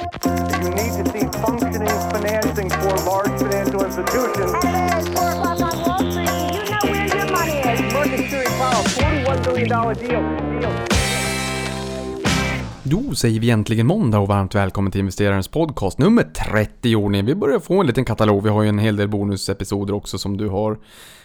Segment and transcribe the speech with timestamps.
[0.00, 4.52] You need to see functioning financing for large financial institutions.
[4.62, 6.30] Hello, it's 4 o'clock on Wall Street.
[6.56, 7.92] You know where your money is.
[7.92, 10.60] Market Series Powell, $41 billion deal.
[10.60, 10.72] deal.
[12.82, 17.24] Då säger vi äntligen måndag och varmt välkommen till investerarens podcast nummer 30 ordning.
[17.24, 18.42] Vi börjar få en liten katalog.
[18.42, 20.78] Vi har ju en hel del bonusepisoder också som du har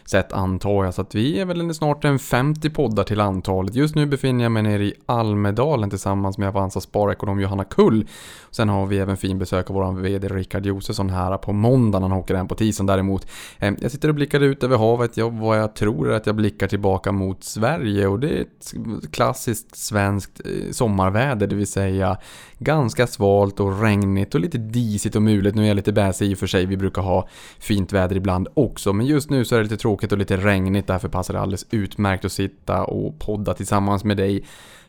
[0.06, 0.94] sett antar jag.
[0.94, 3.76] Så att vi är väl snart en 50 poddar till antalet.
[3.76, 8.08] Just nu befinner jag mig nere i Almedalen tillsammans med Avanza sparekonom Johanna Kull.
[8.52, 12.12] Sen har vi även fin besök av vår VD Rickard Josefsson här på måndagen.
[12.12, 13.28] Han åker hem på tisdagen däremot.
[13.60, 15.18] Eh, jag sitter och blickar ut över havet.
[15.18, 18.74] Jag, vad jag tror är att jag blickar tillbaka mot Sverige och det är ett
[19.12, 22.18] klassiskt svenskt eh, sommarväder, det vill säga
[22.60, 25.56] ganska svalt och regnigt och lite disigt och mulet.
[25.56, 27.28] Nu är jag lite bäsig i och för sig, vi brukar ha
[27.60, 30.88] fint väder ibland också, men just nu så är det lite tråkigt och lite regnigt,
[30.88, 34.46] därför passar det alldeles utmärkt att sitta och podda tillsammans med dig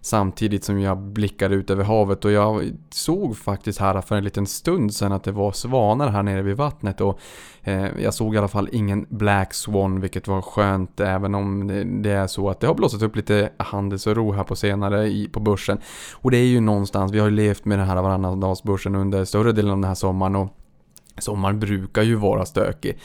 [0.07, 2.25] samtidigt som jag blickar ut över havet.
[2.25, 6.23] Och jag såg faktiskt här för en liten stund sedan att det var svanar här
[6.23, 7.01] nere vid vattnet.
[7.01, 7.21] Och
[7.63, 11.85] eh, jag såg i alla fall ingen Black Swan vilket var skönt även om det,
[11.85, 15.41] det är så att det har blossat upp lite handelsoro här på senare i, på
[15.41, 15.79] börsen.
[16.13, 19.53] Och det är ju någonstans, vi har ju levt med den här varannandagsbörsen under större
[19.53, 20.53] delen av den här sommaren och
[21.19, 22.99] sommaren brukar ju vara stökig.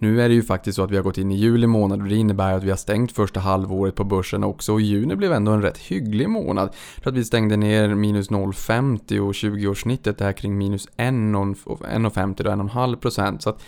[0.00, 2.08] Nu är det ju faktiskt så att vi har gått in i juli månad och
[2.08, 5.52] det innebär att vi har stängt första halvåret på börsen också och juni blev ändå
[5.52, 6.70] en rätt hygglig månad.
[7.02, 13.38] För att vi stängde ner minus 0,50 och 20-årssnittet är kring minus 1,50 då 1,5%
[13.38, 13.62] så att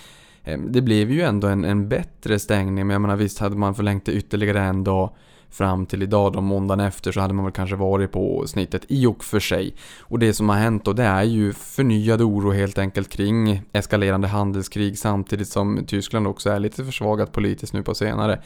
[0.44, 3.74] eh, det blev ju ändå en, en bättre stängning men jag menar visst hade man
[3.74, 5.10] förlängt det ytterligare en dag
[5.50, 9.06] fram till idag då måndagen efter så hade man väl kanske varit på snittet i
[9.06, 9.74] och för sig.
[10.00, 14.28] Och det som har hänt då det är ju förnyad oro helt enkelt kring eskalerande
[14.28, 18.42] handelskrig samtidigt som Tyskland också är lite försvagat politiskt nu på senare.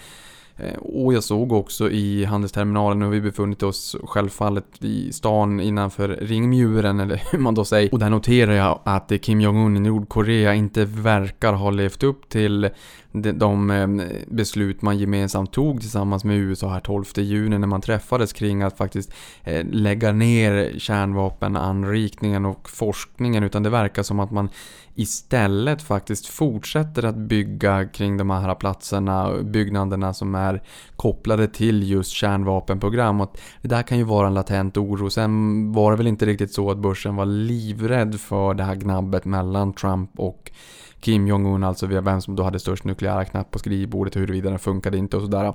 [0.56, 5.60] Eh, och jag såg också i handelsterminalen, nu har vi befunnit oss självfallet i stan
[5.60, 7.92] innanför ringmuren eller hur man då säger.
[7.92, 12.70] Och där noterar jag att Kim Jong-Un i Nordkorea inte verkar ha levt upp till
[13.12, 13.88] de eh,
[14.26, 18.76] beslut man gemensamt tog tillsammans med USA här 12 juni när man träffades kring att
[18.76, 19.14] faktiskt
[19.44, 24.48] eh, lägga ner kärnvapenanrikningen och forskningen utan det verkar som att man
[24.94, 30.62] istället faktiskt fortsätter att bygga kring de här platserna, byggnaderna som är
[30.96, 33.20] kopplade till just kärnvapenprogram.
[33.20, 35.10] Och det där kan ju vara en latent oro.
[35.10, 39.24] Sen var det väl inte riktigt så att börsen var livrädd för det här gnabbet
[39.24, 40.52] mellan Trump och
[41.00, 44.58] Kim Jong-Un, alltså vem som då hade störst nukleära knapp på skrivbordet och huruvida den
[44.58, 45.54] funkade inte och sådär.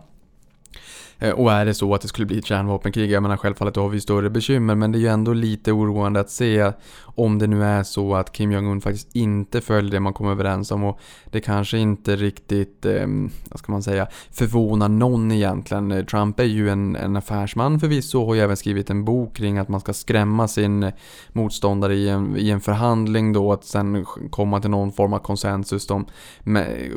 [1.19, 3.81] Eh, och är det så att det skulle bli ett kärnvapenkrig, jag menar självfallet då
[3.81, 6.72] har vi större bekymmer, men det är ju ändå lite oroande att se
[7.02, 10.72] om det nu är så att Kim Jong-Un faktiskt inte följer det man kom överens
[10.72, 11.00] om och
[11.31, 13.07] det kanske inte riktigt, eh,
[13.50, 15.91] vad ska man säga, förvånar någon egentligen.
[15.91, 19.36] Eh, Trump är ju en, en affärsman förvisso och har ju även skrivit en bok
[19.36, 20.91] kring att man ska skrämma sin
[21.34, 25.88] motståndare i en, i en förhandling då, att sen komma till någon form av konsensus
[25.88, 26.06] som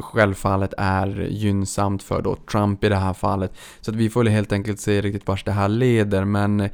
[0.01, 3.53] självfallet är gynnsamt för då Trump i det här fallet.
[3.81, 6.71] Så att vi får helt enkelt se riktigt vart det här leder men eh,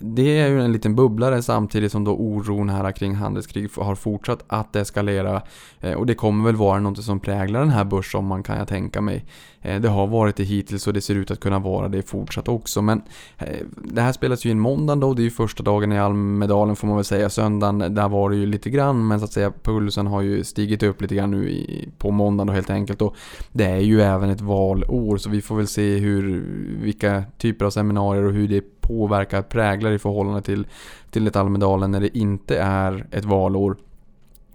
[0.00, 4.44] det är ju en liten bubblare samtidigt som då oron här kring handelskrig har fortsatt
[4.46, 5.42] att eskalera
[5.80, 9.00] eh, och det kommer väl vara något som präglar den här börssommaren kan jag tänka
[9.00, 9.24] mig.
[9.62, 12.48] Eh, det har varit det hittills och det ser ut att kunna vara det fortsatt
[12.48, 13.02] också men
[13.38, 16.76] eh, det här spelas ju in måndagen då, det är ju första dagen i Almedalen
[16.76, 17.30] får man väl säga.
[17.30, 20.82] Söndagen, där var det ju lite grann men så att säga pulsen har ju stigit
[20.82, 21.66] upp lite grann nu
[21.98, 23.16] på måndagen då helt enkelt och
[23.52, 26.44] det är ju även ett valår så vi får väl se hur
[26.82, 30.66] vilka typer av seminarier och hur det påverkar, präglar i förhållande till,
[31.10, 33.76] till ett Almedalen när det inte är ett valår.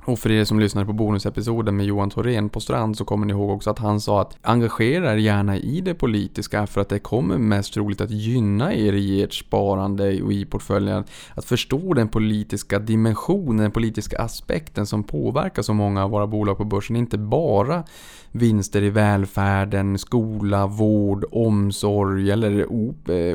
[0.07, 3.33] Och för er som lyssnade på bonusepisoden med Johan Thorén på Strand så kommer ni
[3.33, 6.99] ihåg också att han sa att engagera er gärna i det politiska för att det
[6.99, 11.03] kommer mest troligt att gynna er i ert sparande och i portföljen.
[11.35, 16.57] Att förstå den politiska dimensionen, den politiska aspekten som påverkar så många av våra bolag
[16.57, 16.95] på börsen.
[16.95, 17.83] Inte bara
[18.31, 22.66] vinster i välfärden, skola, vård, omsorg eller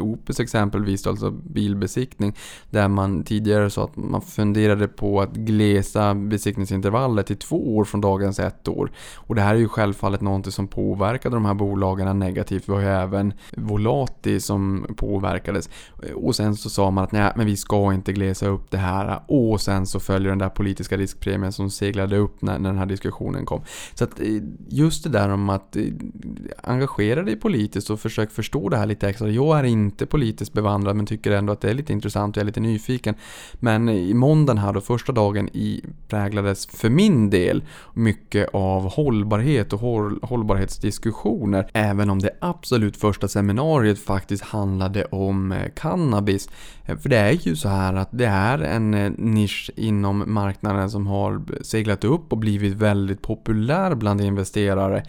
[0.00, 2.37] Opus exempelvis, alltså bilbesiktning.
[2.70, 7.85] Där man tidigare sa att man funderade på att glesa besiktning besiktningsintervallet till två år
[7.85, 8.91] från dagens ett år.
[9.17, 12.69] Och det här är ju självfallet någonting som påverkade de här bolagen negativt.
[12.69, 15.69] Vi har ju även Volati som påverkades.
[16.15, 19.21] Och sen så sa man att nej, men vi ska inte glesa upp det här.
[19.27, 22.87] Och sen så följer den där politiska riskpremien som seglade upp när, när den här
[22.87, 23.62] diskussionen kom.
[23.95, 24.27] Så att eh,
[24.69, 25.85] just det där om att eh,
[26.62, 29.29] engagera dig politiskt och försök förstå det här lite extra.
[29.29, 32.43] Jag är inte politiskt bevandrad men tycker ändå att det är lite intressant och jag
[32.43, 33.15] är lite nyfiken.
[33.61, 35.85] Men i måndagen här då, första dagen i,
[36.50, 37.62] präglades för min del
[37.94, 39.81] mycket av hållbarhet och
[40.23, 41.70] hållbarhetsdiskussioner.
[41.73, 46.49] Även om det absolut första seminariet faktiskt handlade om eh, cannabis
[46.87, 50.91] eh, För det är ju så här att det är en eh, nisch inom marknaden
[50.91, 55.02] som har seglat upp och blivit väldigt populär bland investerare.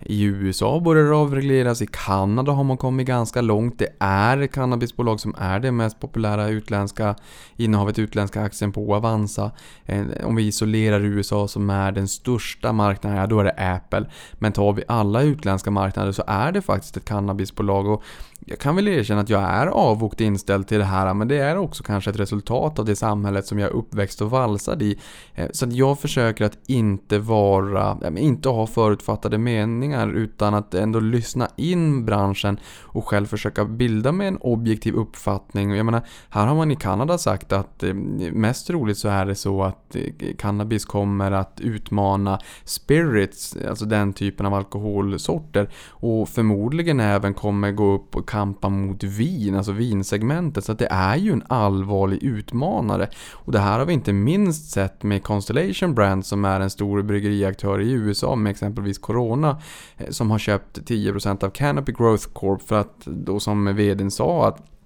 [0.00, 3.78] I USA börjar det avregleras, i Kanada har man kommit ganska långt.
[3.78, 7.14] Det är ett cannabisbolag som är det mest populära utländska
[7.56, 9.50] innehavet utländska aktien på Avanza.
[9.86, 14.06] Eh, om vi isolerar USA som är den största marknaden, ja då är det Apple.
[14.32, 17.86] Men tar vi alla utländska marknader så är det faktiskt ett cannabisbolag.
[17.86, 18.02] Och
[18.48, 21.56] jag kan väl erkänna att jag är avvokt inställd till det här men det är
[21.56, 24.98] också kanske ett resultat av det samhället som jag är uppväxt och valsad i.
[25.34, 30.74] Eh, så att jag försöker att inte vara, eh, inte ha förutfattade meningar utan att
[30.74, 35.70] ändå lyssna in branschen och själv försöka bilda mig en objektiv uppfattning.
[35.70, 39.34] Jag menar, här har man i Kanada sagt att eh, mest troligt så är det
[39.34, 39.96] så att
[40.38, 47.94] cannabis kommer att utmana spirits, alltså den typen av alkoholsorter och förmodligen även kommer gå
[47.94, 50.64] upp och kampa mot vin, alltså vinsegmentet.
[50.64, 53.08] Så att det är ju en allvarlig utmanare.
[53.32, 57.02] Och det här har vi inte minst sett med Constellation Brands som är en stor
[57.02, 59.60] bryggeriaktör i USA med exempelvis Corona
[59.96, 64.48] eh, som har köpt 10% av Canopy Growth Corp för att då som vdn sa
[64.48, 64.77] att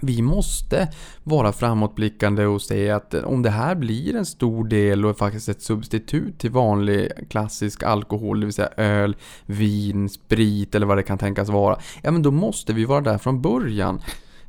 [0.00, 0.88] vi måste
[1.24, 5.62] vara framåtblickande och se att om det här blir en stor del och faktiskt ett
[5.62, 9.16] substitut till vanlig klassisk alkohol, det vill säga öl,
[9.46, 11.78] vin, sprit eller vad det kan tänkas vara.
[12.02, 14.00] Ja men då måste vi vara där från början.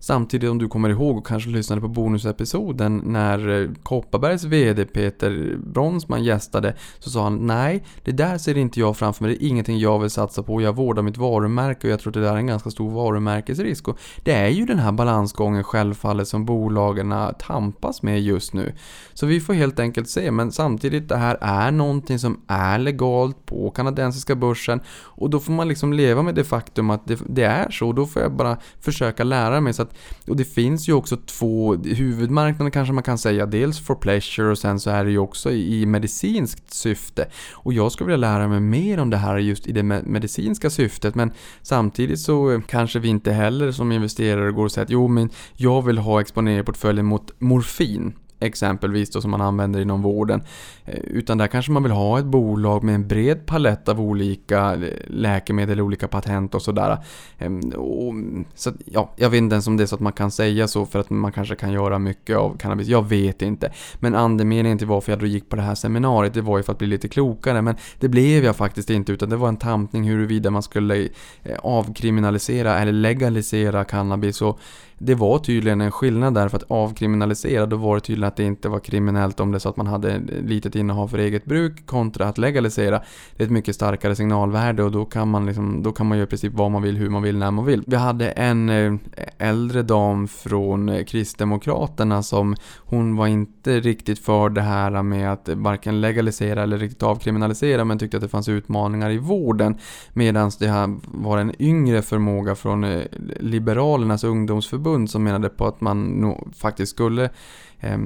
[0.03, 5.57] Samtidigt om du kommer ihåg och kanske lyssnade på bonusepisoden när eh, Kopparbergs VD Peter
[5.57, 9.48] Bronsman gästade så sa han nej, det där ser inte jag framför mig, det är
[9.48, 12.33] ingenting jag vill satsa på, jag vårdar mitt varumärke och jag tror att det där
[12.33, 13.88] är en ganska stor varumärkesrisk.
[13.88, 18.74] Och det är ju den här balansgången självfallet som bolagen tampas med just nu.
[19.13, 23.45] Så vi får helt enkelt se, men samtidigt det här är någonting som är legalt
[23.45, 24.81] på kanadensiska börsen.
[24.89, 27.88] Och då får man liksom leva med det faktum att det, det är så.
[27.88, 29.91] Och då får jag bara försöka lära mig så att
[30.28, 33.46] och det finns ju också två huvudmarknader kanske man kan säga.
[33.46, 37.28] Dels for pleasure och sen så är det ju också i medicinskt syfte.
[37.54, 41.16] Och jag skulle vilja lära mig mer om det här just i det medicinska syftet.
[41.16, 45.30] Men samtidigt så kanske vi inte heller som investerare går och säger att jo men
[45.56, 50.44] jag vill ha exponering i portföljen mot morfin exempelvis då som man använder inom vården.
[50.86, 54.74] Eh, utan där kanske man vill ha ett bolag med en bred palett av olika
[54.74, 56.98] eh, läkemedel, olika patent och sådär.
[57.38, 58.14] Ehm, och,
[58.56, 60.86] så ja, jag vet inte ens om det är så att man kan säga så
[60.86, 62.88] för att man kanske kan göra mycket av cannabis.
[62.88, 63.72] Jag vet inte.
[64.00, 66.72] Men andemeningen till varför jag då gick på det här seminariet, det var ju för
[66.72, 67.62] att bli lite klokare.
[67.62, 71.10] Men det blev jag faktiskt inte utan det var en tampning huruvida man skulle
[71.44, 74.42] eh, avkriminalisera eller legalisera cannabis.
[74.42, 74.60] Och
[75.03, 78.44] det var tydligen en skillnad där för att avkriminalisera då var det tydligen att det
[78.44, 82.27] inte var kriminellt om det så att man hade litet innehav för eget bruk kontra
[82.27, 83.01] att legalisera.
[83.38, 86.27] Det är ett mycket starkare signalvärde och då kan man liksom, då kan man göra
[86.27, 87.83] i princip vad man vill, hur man vill, när man vill.
[87.88, 88.94] Vi hade en eh,
[89.38, 95.50] äldre dam från eh, Kristdemokraterna som hon var inte riktigt för det här med att
[95.50, 99.77] varken legalisera eller riktigt avkriminalisera men tyckte att det fanns utmaningar i vården
[100.13, 103.01] medan det här var en yngre förmåga från eh,
[103.39, 107.30] Liberalernas ungdomsförbund förbund som menade på att man nog faktiskt skulle
[107.80, 107.98] eh,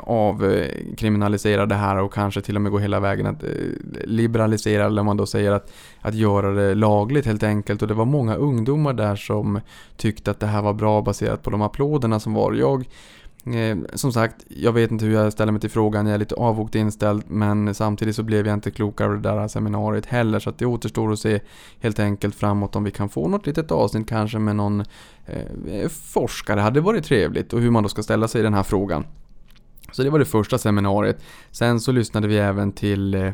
[0.00, 3.50] avkriminalisera det här och kanske till och med gå hela vägen att eh,
[4.04, 5.72] liberalisera eller om man då säger att,
[6.02, 7.82] att göra det lagligt helt enkelt.
[7.82, 9.60] Och det var många ungdomar där som
[9.96, 12.52] tyckte att det här var bra baserat på de applåderna som var.
[12.52, 12.84] Jag
[13.54, 16.34] Eh, som sagt, jag vet inte hur jag ställer mig till frågan, jag är lite
[16.34, 20.50] avvokt inställd men samtidigt så blev jag inte klokare av det där seminariet heller så
[20.50, 21.40] att det återstår att se
[21.80, 24.84] helt enkelt framåt om vi kan få något litet avsnitt kanske med någon
[25.26, 28.62] eh, forskare, hade varit trevligt och hur man då ska ställa sig i den här
[28.62, 29.04] frågan.
[29.92, 31.22] Så det var det första seminariet.
[31.50, 33.32] Sen så lyssnade vi även till eh, eh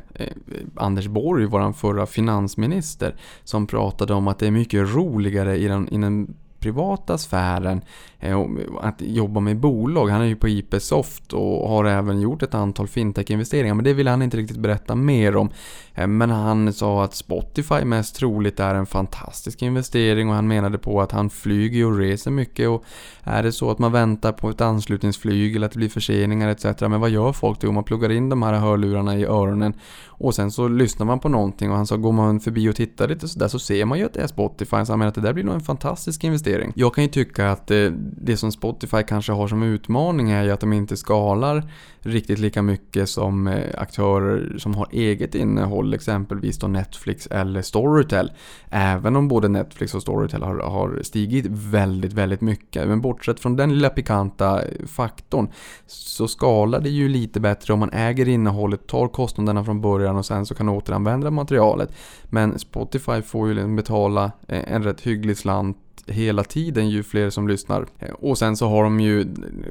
[0.77, 3.15] Anders Borg, vår förra finansminister,
[3.45, 7.81] som pratade om att det är mycket roligare i den, i den privata sfären
[8.21, 8.47] eh,
[8.81, 10.09] att jobba med bolag.
[10.09, 13.93] Han är ju på IP Soft och har även gjort ett antal fintech-investeringar men det
[13.93, 15.51] vill han inte riktigt berätta mer om.
[15.95, 20.79] Eh, men han sa att Spotify mest troligt är en fantastisk investering och han menade
[20.79, 22.85] på att han flyger och reser mycket och
[23.23, 26.81] är det så att man väntar på ett anslutningsflyg eller att det blir förseningar etc.
[26.81, 27.73] Men vad gör folk då?
[27.73, 29.75] Man pluggar in de här hörlurarna i öronen
[30.23, 33.09] och sen så lyssnar man på någonting och han sa går man förbi och tittar
[33.09, 34.85] lite sådär så ser man ju att det är Spotify.
[34.85, 36.52] Så han menar att det där blir nog en fantastisk investering.
[36.75, 40.51] Jag kan ju tycka att eh, det, som Spotify kanske har som utmaning är ju
[40.51, 41.63] att de inte skalar
[42.05, 48.33] riktigt lika mycket som eh, aktörer som har eget innehåll, exempelvis då Netflix eller Storytel.
[48.71, 52.89] Även om både Netflix och Storytel har, har stigit väldigt, väldigt mycket.
[52.89, 55.49] Men bortsett från den lilla pikanta eh, faktorn
[55.87, 60.27] så skalar det ju lite bättre om man äger innehållet, tar kostnaderna från början och
[60.27, 61.95] sen så kan återanvända materialet.
[62.25, 67.49] Men Spotify får ju liksom betala en rätt hygglig slant hela tiden ju fler som
[67.49, 67.87] lyssnar.
[67.99, 69.27] Eh, och sen så har de ju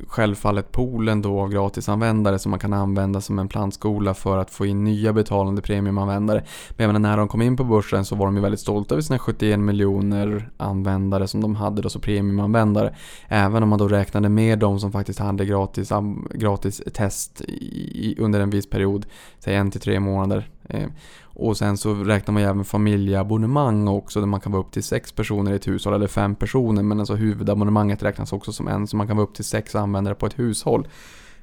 [0.08, 4.66] självfallet poolen då av gratisanvändare som man kan använda som en plantskola för att få
[4.66, 6.44] in nya betalande premiumanvändare.
[6.78, 9.20] Men när de kom in på börsen så var de ju väldigt stolta över sina
[9.20, 12.96] 71 miljoner användare som de hade då, som premiumanvändare.
[13.28, 15.92] Även om man då räknade med de som faktiskt hade gratis,
[16.34, 19.06] gratis test i, under en viss period,
[19.40, 20.50] säg en till tre månader.
[20.70, 20.88] Eh,
[21.42, 24.84] och sen så räknar man ju även familjeabonnemang också där man kan vara upp till
[24.84, 26.84] sex personer i ett hushåll eller fem personer.
[26.84, 30.16] Men alltså huvudabonnemanget räknas också som en så man kan vara upp till sex användare
[30.16, 30.88] på ett hushåll.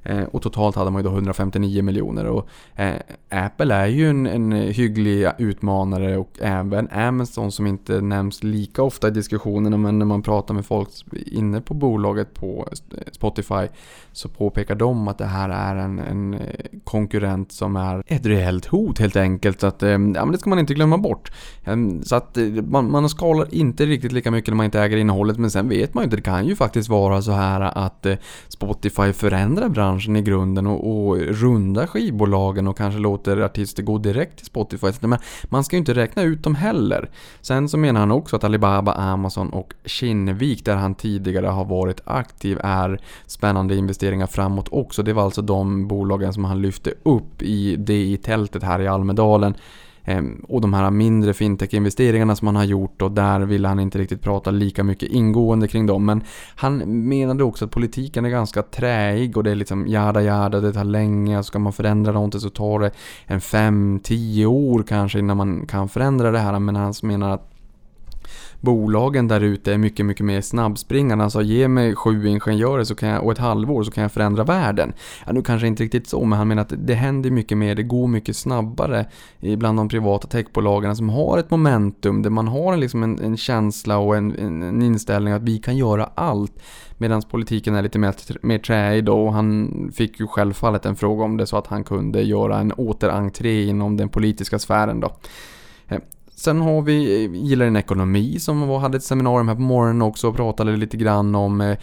[0.03, 2.27] Eh, och totalt hade man ju då 159 miljoner.
[2.27, 2.95] Och eh,
[3.31, 9.09] Apple är ju en, en hygglig utmanare och även Amazon som inte nämns lika ofta
[9.09, 12.69] i diskussionerna men när man pratar med folk inne på bolaget på
[13.13, 13.69] Spotify
[14.13, 16.41] så påpekar de att det här är en, en eh,
[16.85, 19.61] konkurrent som är ett reellt hot helt enkelt.
[19.61, 21.33] Så att, eh, ja, men det ska man inte glömma bort.
[21.65, 24.97] Ehm, så att eh, man, man skalar inte riktigt lika mycket när man inte äger
[24.97, 26.17] innehållet men sen vet man ju inte.
[26.17, 28.17] Det kan ju faktiskt vara så här att eh,
[28.49, 33.99] Spotify förändrar branschen branschen i grunden och, och runda skivbolagen och kanske låter artister gå
[33.99, 34.87] direkt till Spotify.
[35.01, 37.11] Men man ska ju inte räkna ut dem heller.
[37.41, 42.01] Sen så menar han också att Alibaba, Amazon och Kinnevik, där han tidigare har varit
[42.05, 45.03] aktiv, är spännande investeringar framåt också.
[45.03, 48.89] Det var alltså de bolagen som han lyfte upp i det i tältet här i
[48.89, 49.55] Almedalen.
[50.09, 53.99] Ehm, och de här mindre fintech-investeringarna som han har gjort och där ville han inte
[53.99, 56.07] riktigt prata lika mycket ingående kring dem.
[56.07, 56.23] Men
[56.57, 60.73] han menade också att politiken är ganska träig och det är liksom jada jada, det
[60.73, 61.43] tar länge.
[61.43, 62.91] Ska man förändra någonting så tar det
[63.27, 66.59] en 5-10 år kanske innan man kan förändra det här.
[66.59, 67.58] Men han menar att
[68.61, 71.25] bolagen där ute är mycket, mycket mer snabbspringande.
[71.25, 74.45] Alltså ge mig sju ingenjörer så kan jag, och ett halvår så kan jag förändra
[74.45, 74.93] världen.
[75.27, 77.83] Ja, nu kanske inte riktigt så, men han menar att det händer mycket mer, det
[77.83, 79.07] går mycket snabbare
[79.41, 83.99] bland de privata techbolagen som har ett momentum, där man har liksom en, en känsla
[83.99, 86.63] och en, en, en inställning att vi kan göra allt.
[87.01, 88.15] Medan politiken är lite mer,
[88.47, 91.85] mer träig då och han fick ju självfallet en fråga om det så att han
[91.85, 95.17] kunde göra en återentré inom den politiska sfären då.
[95.89, 95.99] Eh,
[96.39, 100.37] Sen har vi Gillar din ekonomi som hade ett seminarium här på morgonen också och
[100.37, 101.79] pratade lite grann om eh,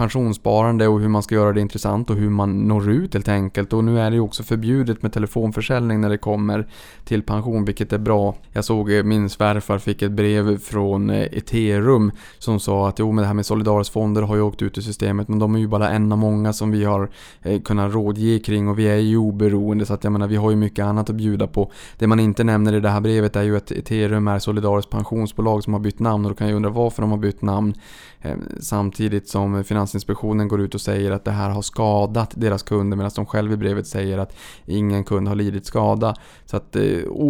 [0.00, 3.72] pensionssparande och hur man ska göra det intressant och hur man når ut helt enkelt.
[3.72, 6.68] Och nu är det ju också förbjudet med telefonförsäljning när det kommer
[7.04, 8.34] till pension, vilket är bra.
[8.52, 13.12] Jag såg eh, min svärfar fick ett brev från Eterum Ethereum som sa att jo,
[13.12, 15.58] men det här med solidariska fonder har ju åkt ut ur systemet, men de är
[15.58, 17.10] ju bara en av många som vi har
[17.42, 20.50] eh, kunnat rådge kring och vi är ju oberoende så att jag menar, vi har
[20.50, 21.70] ju mycket annat att bjuda på.
[21.98, 25.64] Det man inte nämner i det här brevet är ju att Ethereum är solidariskt pensionsbolag
[25.64, 27.74] som har bytt namn och då kan jag undra varför de har bytt namn.
[28.22, 32.96] Eh, samtidigt som Finansinspektionen går ut och säger att det här har skadat deras kunder
[32.96, 34.36] medan de själva i brevet säger att
[34.66, 36.14] ingen kund har lidit skada.
[36.44, 36.82] Så att, eh,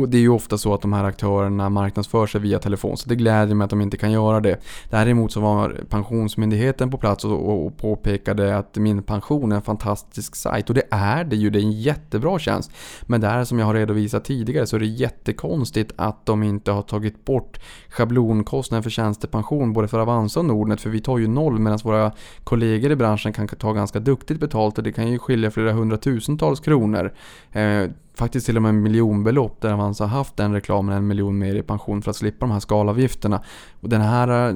[0.09, 3.15] det är ju ofta så att de här aktörerna marknadsför sig via telefon så det
[3.15, 4.57] gläder mig att de inte kan göra det.
[4.91, 10.37] Däremot så var Pensionsmyndigheten på plats och, och påpekade att Min pension är en fantastisk
[10.37, 12.71] sajt och det är det ju, det är en jättebra tjänst.
[13.03, 16.83] Men där som jag har redovisat tidigare så är det jättekonstigt att de inte har
[16.83, 21.59] tagit bort schablonkostnaden för tjänstepension både för Avanza och Nordnet för vi tar ju noll
[21.59, 22.13] medan våra
[22.45, 26.61] kollegor i branschen kan ta ganska duktigt betalt och det kan ju skilja flera hundratusentals
[26.61, 27.13] kronor.
[27.53, 27.85] Eh,
[28.21, 31.55] faktiskt till och med miljonbelopp där man alltså har haft den reklamen en miljon mer
[31.55, 33.43] i pension för att slippa de här skalavgifterna.
[33.81, 34.53] Och den här,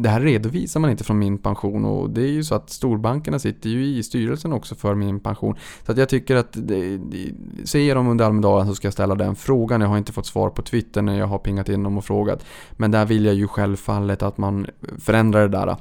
[0.00, 3.38] det här redovisar man inte från min pension och det är ju så att storbankerna
[3.38, 5.56] sitter ju i styrelsen också för min pension.
[5.86, 7.00] Så att jag tycker att, det,
[7.64, 9.80] ser jag dem under Almedalen så ska jag ställa den frågan.
[9.80, 12.44] Jag har inte fått svar på Twitter när jag har pingat in dem och frågat.
[12.72, 14.66] Men där vill jag ju självfallet att man
[14.98, 15.76] förändrar det där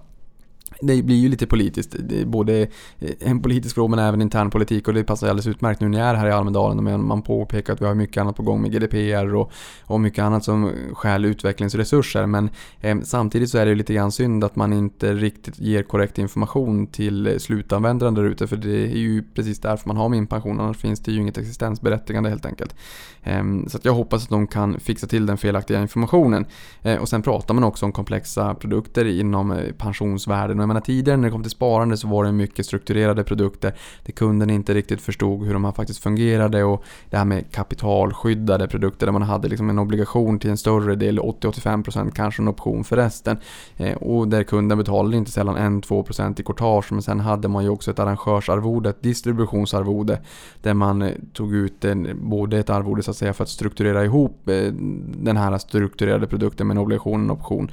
[0.81, 1.95] det blir ju lite politiskt.
[2.00, 2.62] Det är både
[3.00, 6.00] eh, en politisk fråga men även intern politik och det passar alldeles utmärkt nu när
[6.00, 7.07] jag är här i Almedalen.
[7.07, 9.51] Man påpekar att vi har mycket annat på gång med GDPR och,
[9.86, 12.25] och mycket annat som skäl utvecklingsresurser.
[12.25, 12.50] Men
[12.81, 16.88] eh, samtidigt så är det lite grann synd att man inte riktigt ger korrekt information
[16.88, 18.48] till slutanvändaren där ute.
[18.48, 20.59] För det är ju precis därför man har min pension.
[20.59, 22.75] Annars finns det ju inget existensberättigande helt enkelt.
[23.24, 26.45] Eh, så att jag hoppas att de kan fixa till den felaktiga informationen.
[26.81, 31.27] Eh, och sen pratar man också om komplexa produkter inom eh, pensionsvärlden menar tidigare när
[31.27, 33.73] det kom till sparande så var det mycket strukturerade produkter
[34.05, 38.67] där kunden inte riktigt förstod hur de här faktiskt fungerade och det här med kapitalskyddade
[38.67, 42.83] produkter där man hade liksom en obligation till en större del, 80-85% kanske en option
[42.83, 43.38] för resten.
[43.77, 47.69] Eh, och där kunden betalade inte sällan 1-2% i courtage men sen hade man ju
[47.69, 50.21] också ett arrangörsarvode, ett distributionsarvode
[50.61, 54.05] där man eh, tog ut en, både ett arvode så att säga för att strukturera
[54.05, 54.73] ihop eh,
[55.17, 57.71] den här strukturerade produkten med en obligation och en option.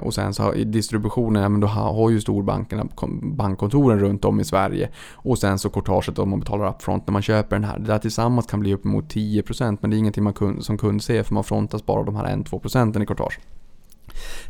[0.00, 2.86] Och sen så i distributionen, ja men då har ju storbankerna,
[3.22, 4.88] bankkontoren runt om i Sverige.
[5.14, 7.78] Och sen så courtaget om man betalar upfront när man köper den här.
[7.78, 11.22] Det där tillsammans kan bli uppemot 10% men det är ingenting man som kund ser
[11.22, 13.38] för man frontas bara de här 1-2% i courtage.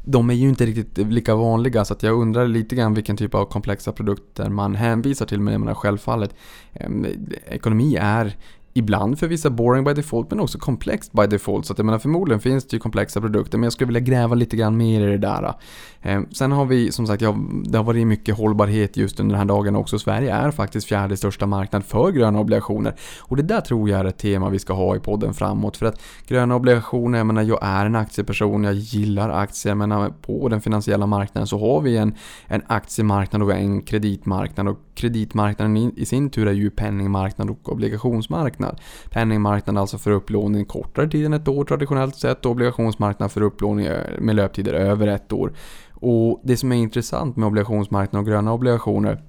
[0.04, 3.34] De är ju inte riktigt lika vanliga så att jag undrar lite grann vilken typ
[3.34, 5.40] av komplexa produkter man hänvisar till.
[5.40, 6.34] Men jag menar självfallet,
[6.72, 7.06] ehm,
[7.46, 8.36] ekonomi är
[8.76, 11.66] ibland för vissa boring by default men också komplext by default.
[11.66, 14.34] Så att jag menar förmodligen finns det ju komplexa produkter men jag skulle vilja gräva
[14.34, 15.54] lite grann mer i det där.
[16.02, 19.38] Eh, sen har vi som sagt, ja, det har varit mycket hållbarhet just under den
[19.38, 19.98] här dagen också.
[19.98, 22.94] Sverige är faktiskt fjärde största marknad för gröna obligationer.
[23.20, 25.76] Och det där tror jag är ett tema vi ska ha i podden framåt.
[25.76, 29.70] För att gröna obligationer, jag menar jag är en aktieperson, jag gillar aktier.
[29.70, 32.14] Jag menar på den finansiella marknaden så har vi en,
[32.46, 34.68] en aktiemarknad och en kreditmarknad.
[34.68, 38.65] Och kreditmarknaden i, i sin tur är ju penningmarknad och obligationsmarknad.
[39.10, 43.86] Penningmarknad alltså för upplåning kortare tid än ett år traditionellt sett och obligationsmarknad för upplåning
[43.86, 45.52] eh, med löptider över ett år.
[45.94, 49.22] Och det som är intressant med obligationsmarknaden och gröna obligationer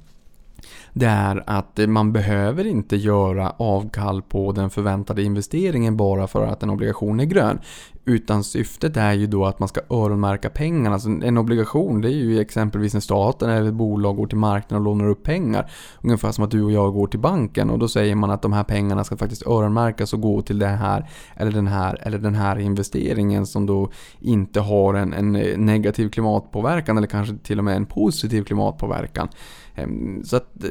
[0.94, 6.64] det är att man behöver inte göra avkall på den förväntade investeringen bara för att
[6.64, 7.60] en obligation är grön.
[8.08, 10.94] Utan syftet är ju då att man ska öronmärka pengarna.
[10.94, 14.78] Alltså en obligation det är ju exempelvis när staten eller ett bolag går till marknaden
[14.78, 15.72] och lånar upp pengar.
[16.04, 18.54] Ungefär som att du och jag går till banken och då säger man att de
[18.54, 22.36] här pengarna ska faktiskt öronmärkas och gå till det här eller den här eller den
[22.36, 25.32] här investeringen som då inte har en, en
[25.66, 29.28] negativ klimatpåverkan eller kanske till och med en positiv klimatpåverkan.
[29.78, 30.64] Ehm, så att,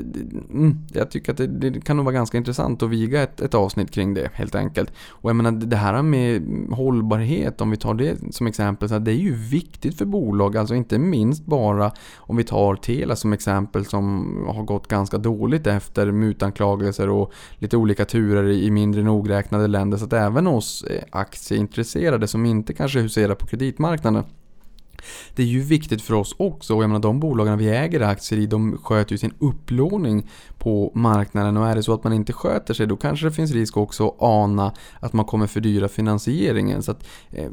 [0.51, 3.55] mm, jag tycker att det, det, kan nog vara ganska intressant att viga ett, ett
[3.55, 4.93] avsnitt kring det helt enkelt.
[5.09, 9.11] Och jag menar det här med hållbarhet, om vi tar det som exempel, så det
[9.11, 13.85] är ju viktigt för bolag, alltså inte minst bara om vi tar Tela som exempel
[13.85, 19.99] som har gått ganska dåligt efter mutanklagelser och lite olika turer i mindre nogräknade länder.
[19.99, 24.25] Så att även oss eh, aktieintresserade som inte kanske huserar på kreditmarknaden
[25.35, 28.41] det är ju viktigt för oss också och jag menar de bolagen vi äger aktier
[28.41, 30.29] i de sköter ju sin upplåning
[30.67, 33.53] på marknaden och är det så att man inte sköter sig då kanske det finns
[33.53, 36.83] risk också att ana att man kommer fördyra finansieringen.
[36.83, 37.51] Så att, eh,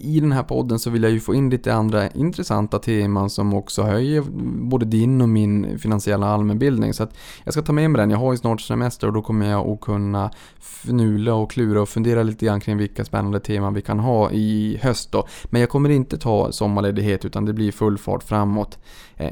[0.00, 3.54] I den här podden så vill jag ju få in lite andra intressanta teman som
[3.54, 4.24] också höjer
[4.70, 6.94] både din och min finansiella allmänbildning.
[6.94, 7.14] Så att
[7.44, 8.10] jag ska ta med mig den.
[8.10, 10.30] Jag har ju snart semester och då kommer jag att kunna
[10.60, 14.78] fnula och klura och fundera lite grann kring vilka spännande teman vi kan ha i
[14.82, 15.26] höst då.
[15.44, 18.78] Men jag kommer inte ta sommarledighet utan det blir full fart framåt.
[19.16, 19.30] Eh,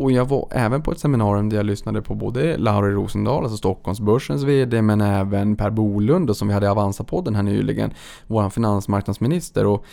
[0.00, 3.56] och jag var även på ett seminarium där jag lyssnade på både Lauri Rosendahl, alltså
[3.56, 7.90] Stockholmsbörsens VD, men även Per Bolund som vi hade i Avanza-podden här nyligen,
[8.26, 9.66] vår finansmarknadsminister.
[9.66, 9.84] Och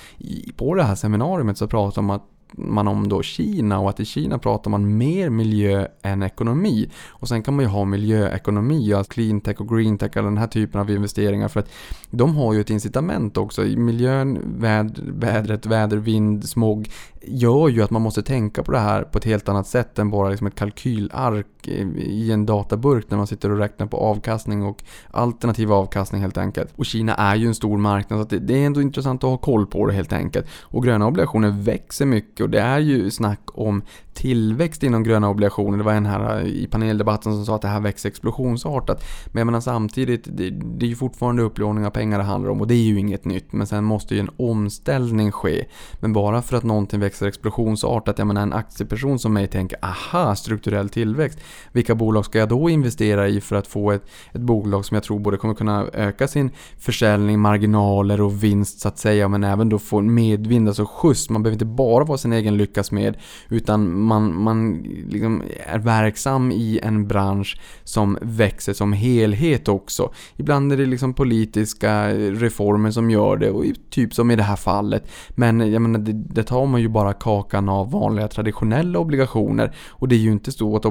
[0.56, 2.20] på det här seminariet så pratade man
[2.58, 6.90] man om då Kina och att i Kina pratar man mer miljö än ekonomi.
[7.10, 10.82] Och sen kan man ju ha miljöekonomi, alltså cleantech och greentech och den här typen
[10.82, 11.70] av investeringar för att
[12.10, 13.62] de har ju ett incitament också.
[13.62, 16.90] Miljön, väd, vädret, väder, vind, smog
[17.22, 20.10] gör ju att man måste tänka på det här på ett helt annat sätt än
[20.10, 24.64] bara liksom ett kalkylark Eh, i en databurk när man sitter och räknar på avkastning
[24.64, 26.74] och alternativ avkastning helt enkelt.
[26.76, 29.68] Och Kina är ju en stor marknad så det är ändå intressant att ha koll
[29.68, 30.48] på det helt enkelt.
[30.62, 35.78] Och gröna obligationer växer mycket och det är ju snack om tillväxt inom gröna obligationer.
[35.78, 39.04] Det var en här i paneldebatten som sa att det här växer explosionsartat.
[39.28, 42.62] Men jag menar samtidigt, det, det är ju fortfarande upplåning av pengar det handlar om
[42.62, 43.54] och det är ju inget nytt.
[43.54, 45.66] Men sen måste ju en omställning ske.
[46.00, 50.36] Men bara för att någonting växer explosionsartat, jag menar en aktieperson som mig tänker aha,
[50.36, 51.40] strukturell tillväxt.
[51.72, 55.04] Vilka bolag ska jag då investera i för att få ett, ett bolag som jag
[55.04, 59.70] tror både kommer kunna öka sin försäljning, marginaler och vinst så att säga, men även
[59.70, 61.30] då få medvind, alltså skjuts.
[61.30, 63.18] Man behöver inte bara vara sin egen lyckas med,
[63.50, 64.78] utan man, man
[65.10, 70.12] liksom är verksam i en bransch som växer som helhet också.
[70.36, 74.56] Ibland är det liksom politiska reformer som gör det, och typ som i det här
[74.56, 75.12] fallet.
[75.30, 79.76] Men jag menar, det, det tar man ju bara kakan av vanliga traditionella obligationer.
[79.90, 80.86] Och det är ju inte så att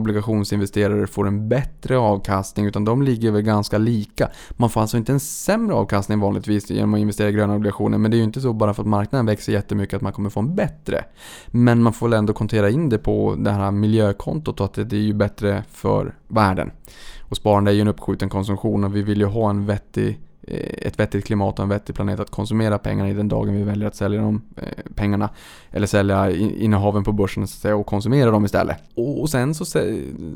[0.54, 4.28] obligationsinvesterare får en bättre avkastning, utan de ligger väl ganska lika.
[4.50, 8.10] Man får alltså inte en sämre avkastning vanligtvis genom att investera i gröna obligationer, men
[8.10, 10.40] det är ju inte så bara för att marknaden växer jättemycket att man kommer få
[10.40, 11.04] en bättre.
[11.46, 14.96] Men man får väl ändå kontera in det på det här miljökontot och att det
[14.96, 16.70] är ju bättre för världen.
[17.30, 20.18] Och sparande är ju en uppskjuten konsumtion och vi vill ju ha en vettig
[20.50, 23.62] Eh, ett vettigt klimat och en vettig planet att konsumera pengarna i den dagen vi
[23.62, 25.28] väljer att sälja de eh, pengarna.
[25.70, 28.76] Eller sälja innehaven på börsen och konsumera dem istället.
[28.94, 29.64] Och sen så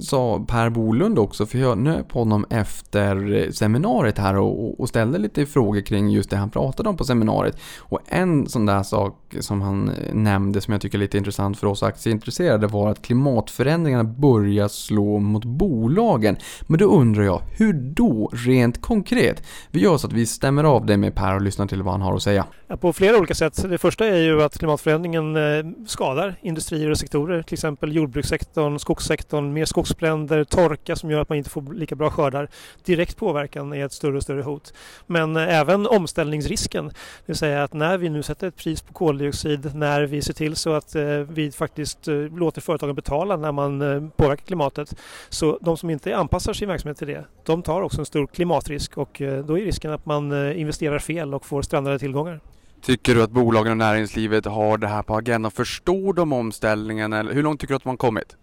[0.00, 5.46] sa Per Bolund också, för jag nöp honom efter eh, seminariet här och ställde lite
[5.46, 7.58] frågor kring just det han pratade om på seminariet.
[7.78, 11.66] Och en sån där sak som han nämnde som jag tycker är lite intressant för
[11.66, 16.36] oss aktieintresserade var att klimatförändringarna börjar slå mot bolagen.
[16.66, 19.42] Men då undrar jag, hur då rent konkret?
[19.70, 22.02] Vi gör så att vi stämmer av det med Per och lyssnar till vad han
[22.02, 22.46] har att säga.
[22.66, 23.70] Ja, på flera olika sätt.
[23.70, 27.42] Det första är ju att klimatförändringen eh, skadar industrier och sektorer.
[27.42, 32.10] Till exempel jordbrukssektorn, skogssektorn, mer skogsbränder, torka som gör att man inte får lika bra
[32.10, 32.48] skördar.
[32.84, 34.74] Direkt påverkan är ett större och större hot.
[35.06, 36.84] Men eh, även omställningsrisken.
[36.86, 36.94] Det
[37.26, 40.56] vill säga att när vi nu sätter ett pris på koldioxid, när vi ser till
[40.56, 42.06] så att eh, vi faktiskt
[42.38, 44.96] låter företagen betala när man påverkar klimatet.
[45.28, 48.98] Så de som inte anpassar sin verksamhet till det, de tar också en stor klimatrisk
[48.98, 52.40] och då är risken risken att man investerar fel och får strandade tillgångar.
[52.82, 55.50] Tycker du att bolagen och näringslivet har det här på agendan?
[55.50, 57.12] Förstår de omställningen?
[57.12, 58.36] Eller hur långt tycker du att man kommit?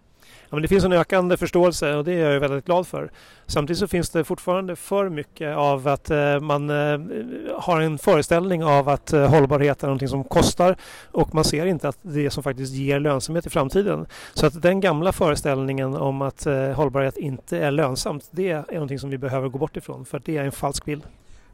[0.50, 3.10] Ja, men det finns en ökande förståelse och det är jag väldigt glad för.
[3.46, 7.00] Samtidigt så finns det fortfarande för mycket av att eh, man eh,
[7.58, 10.76] har en föreställning av att eh, hållbarhet är någonting som kostar
[11.12, 14.06] och man ser inte att det som faktiskt ger lönsamhet i framtiden.
[14.34, 18.98] Så att den gamla föreställningen om att eh, hållbarhet inte är lönsamt, det är någonting
[18.98, 21.02] som vi behöver gå bort ifrån för det är en falsk bild.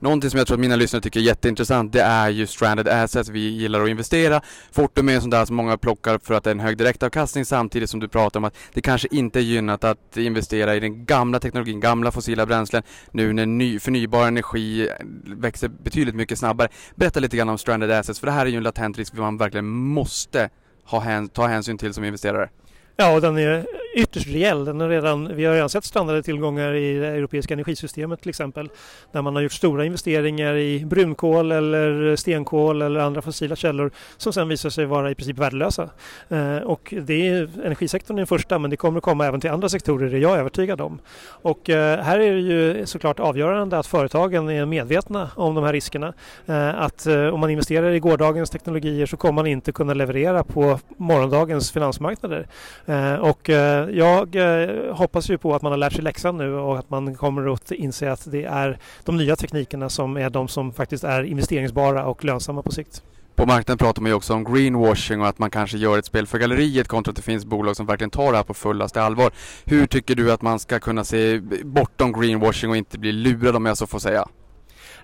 [0.00, 3.28] Någonting som jag tror att mina lyssnare tycker är jätteintressant det är ju stranded assets.
[3.28, 4.40] Vi gillar att investera.
[4.72, 7.44] Fortum är en sån där som många plockar för att det är en hög direktavkastning
[7.44, 11.04] samtidigt som du pratar om att det kanske inte är gynnat att investera i den
[11.04, 14.88] gamla teknologin, gamla fossila bränslen nu när ny, förnybar energi
[15.24, 16.68] växer betydligt mycket snabbare.
[16.94, 19.38] Berätta lite grann om stranded assets för det här är ju en latent risk man
[19.38, 20.50] verkligen måste
[20.84, 22.48] ha, ta hänsyn till som investerare.
[22.96, 24.64] Ja, och den är ytterst rejäl.
[24.64, 28.70] Den är redan, vi har redan sett strandade tillgångar i det europeiska energisystemet till exempel.
[29.12, 34.33] Där man har gjort stora investeringar i brunkol eller stenkol eller andra fossila källor som
[34.33, 35.90] sen visar sig vara i princip värdelösa.
[36.29, 39.68] Eh, och det är, energisektorn är den första men det kommer komma även till andra
[39.68, 40.98] sektorer, det är jag övertygad om.
[41.27, 45.72] Och eh, här är det ju såklart avgörande att företagen är medvetna om de här
[45.72, 46.12] riskerna.
[46.46, 50.44] Eh, att eh, om man investerar i gårdagens teknologier så kommer man inte kunna leverera
[50.44, 52.46] på morgondagens finansmarknader.
[52.87, 56.36] Eh, och eh, Eh, jag eh, hoppas ju på att man har lärt sig läxan
[56.36, 60.30] nu och att man kommer att inse att det är de nya teknikerna som är
[60.30, 63.02] de som faktiskt är investeringsbara och lönsamma på sikt.
[63.34, 66.26] På marknaden pratar man ju också om greenwashing och att man kanske gör ett spel
[66.26, 69.30] för galleriet kontra att det finns bolag som verkligen tar det här på fullaste allvar.
[69.64, 73.66] Hur tycker du att man ska kunna se bortom greenwashing och inte bli lurad om
[73.66, 74.28] jag så får säga?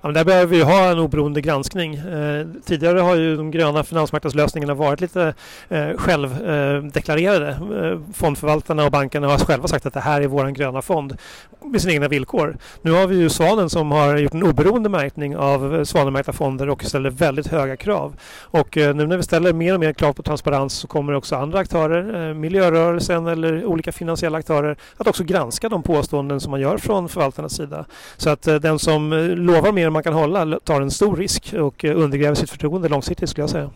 [0.04, 1.94] Ja, men där behöver vi ha en oberoende granskning.
[1.94, 5.34] Eh, tidigare har ju de gröna finansmarknadslösningarna varit lite
[5.68, 7.48] eh, självdeklarerade.
[7.50, 11.16] Eh, fondförvaltarna och bankerna har själva sagt att det här är vår gröna fond
[11.64, 12.56] med sina egna villkor.
[12.82, 16.84] Nu har vi ju Svanen som har gjort en oberoende märkning av Svanenmärkta fonder och
[16.84, 18.16] ställer väldigt höga krav.
[18.40, 21.36] Och eh, nu när vi ställer mer och mer krav på transparens så kommer också
[21.36, 26.60] andra aktörer, eh, miljörörelsen eller olika finansiella aktörer att också granska de påståenden som man
[26.60, 27.84] gör från förvaltarnas sida.
[28.16, 31.54] Så att eh, den som eh, lovar mer man kan hålla tar en stor risk
[31.54, 33.70] och eh, undergräver sitt förtroende långsiktigt skulle jag säga.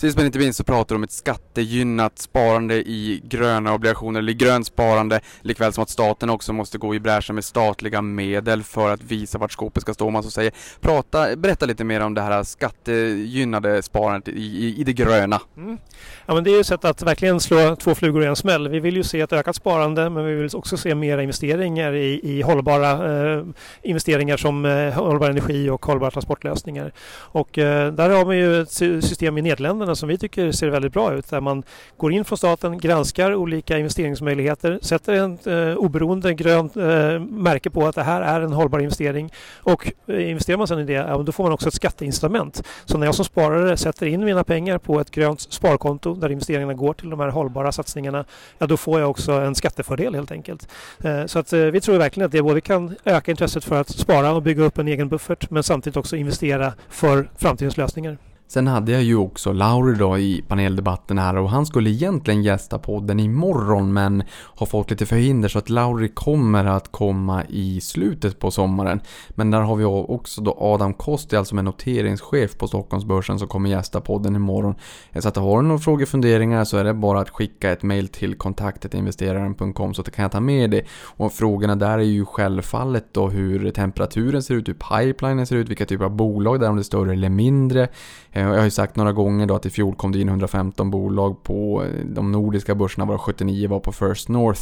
[0.00, 4.32] Sist men inte minst så pratar du om ett skattegynnat sparande i gröna obligationer eller
[4.32, 8.90] grönt sparande likväl som att staten också måste gå i bräschen med statliga medel för
[8.90, 10.52] att visa vart skåpet ska stå om man så säger.
[10.80, 15.40] Prata, berätta lite mer om det här skattegynnade sparandet i, i, i det gröna.
[15.56, 15.78] Mm.
[16.26, 18.68] Ja, men det är ju ett sätt att verkligen slå två flugor i en smäll.
[18.68, 22.20] Vi vill ju se ett ökat sparande men vi vill också se mera investeringar i,
[22.22, 22.90] i hållbara
[23.36, 23.44] eh,
[23.82, 26.92] investeringar som eh, hållbar energi och hållbara transportlösningar.
[27.10, 28.72] Och eh, där har vi ju ett
[29.04, 31.30] system i Nederländerna marknaden som vi tycker ser väldigt bra ut.
[31.30, 31.62] Där man
[31.96, 37.86] går in från staten, granskar olika investeringsmöjligheter, sätter ett eh, oberoende grönt eh, märke på
[37.86, 39.30] att det här är en hållbar investering
[39.64, 42.62] och eh, investerar man sedan i det, ja, då får man också ett skatteincitament.
[42.84, 46.74] Så när jag som sparare sätter in mina pengar på ett grönt sparkonto där investeringarna
[46.74, 48.24] går till de här hållbara satsningarna,
[48.58, 50.68] ja då får jag också en skattefördel helt enkelt.
[51.04, 53.88] Eh, så att eh, vi tror verkligen att det både kan öka intresset för att
[53.88, 58.18] spara och bygga upp en egen buffert men samtidigt också investera för framtidens lösningar.
[58.50, 62.78] Sen hade jag ju också Lauri då i paneldebatten här och han skulle egentligen gästa
[62.78, 68.38] podden imorgon men har fått lite förhinder så att Lauri kommer att komma i slutet
[68.38, 69.00] på sommaren.
[69.30, 73.70] Men där har vi också då Adam Kosti, alltså med noteringschef på Stockholmsbörsen som kommer
[73.70, 74.74] gästa podden imorgon.
[75.18, 78.08] Så att har du några frågor funderingar så är det bara att skicka ett mail
[78.08, 80.84] till kontaktetinvesteraren.com så att kan jag ta med det.
[81.02, 85.68] Och frågorna där är ju självfallet då hur temperaturen ser ut, hur pipelinen ser ut,
[85.68, 87.88] vilka typer av bolag där, om det är större eller mindre.
[88.38, 90.90] Eh, jag har ju sagt några gånger då att i fjol kom det in 115
[90.90, 94.60] bolag på eh, de nordiska börserna, varav 79 var på First North.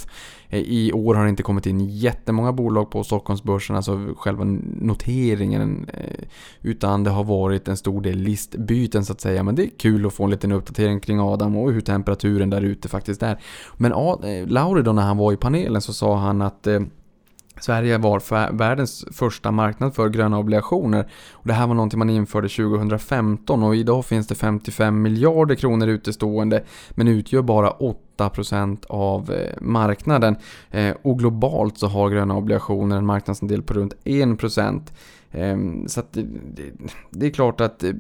[0.48, 4.44] Eh, I år har det inte kommit in jättemånga bolag på Stockholmsbörsen, alltså själva
[4.80, 5.90] noteringen.
[6.62, 9.42] Utan det har varit en stor del listbyten så att säga.
[9.42, 12.62] Men det är kul att få en liten uppdatering kring Adam och hur temperaturen där
[12.62, 13.40] ute faktiskt är.
[13.76, 13.92] Men
[14.46, 16.68] Lauri då när han var i panelen så sa han att
[17.60, 21.08] Sverige var världens första marknad för gröna obligationer.
[21.32, 25.88] Och det här var någonting man införde 2015 och idag finns det 55 miljarder kronor
[25.88, 27.70] utestående men utgör bara
[28.18, 30.36] 8% av eh, marknaden.
[30.70, 34.80] Eh, och globalt så har gröna obligationer en marknadsandel på runt 1%.
[35.36, 36.16] Ehm, så att
[37.10, 37.92] det, är klart att eh,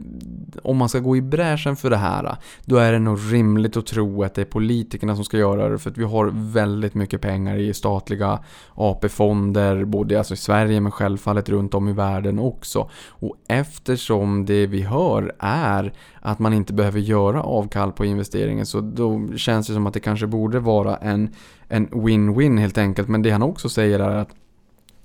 [0.62, 3.86] om man ska gå i bräschen för det här, då är det nog rimligt att
[3.86, 5.78] tro att det är politikerna som ska göra det.
[5.78, 8.38] För att vi har väldigt mycket pengar i statliga
[8.74, 12.90] AP-fonder, både alltså i Sverige men självfallet runt om i världen också.
[13.08, 18.80] Och eftersom det vi hör är att man inte behöver göra avkall på investeringen så
[18.80, 21.34] då känns det som att det kanske borde vara en
[21.68, 23.08] en win-win helt enkelt.
[23.08, 24.30] Men det han också säger är att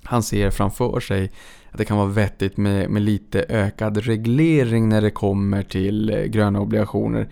[0.03, 1.31] han ser framför sig
[1.71, 6.23] att det kan vara vettigt med, med lite ökad reglering när det kommer till eh,
[6.23, 7.29] gröna obligationer.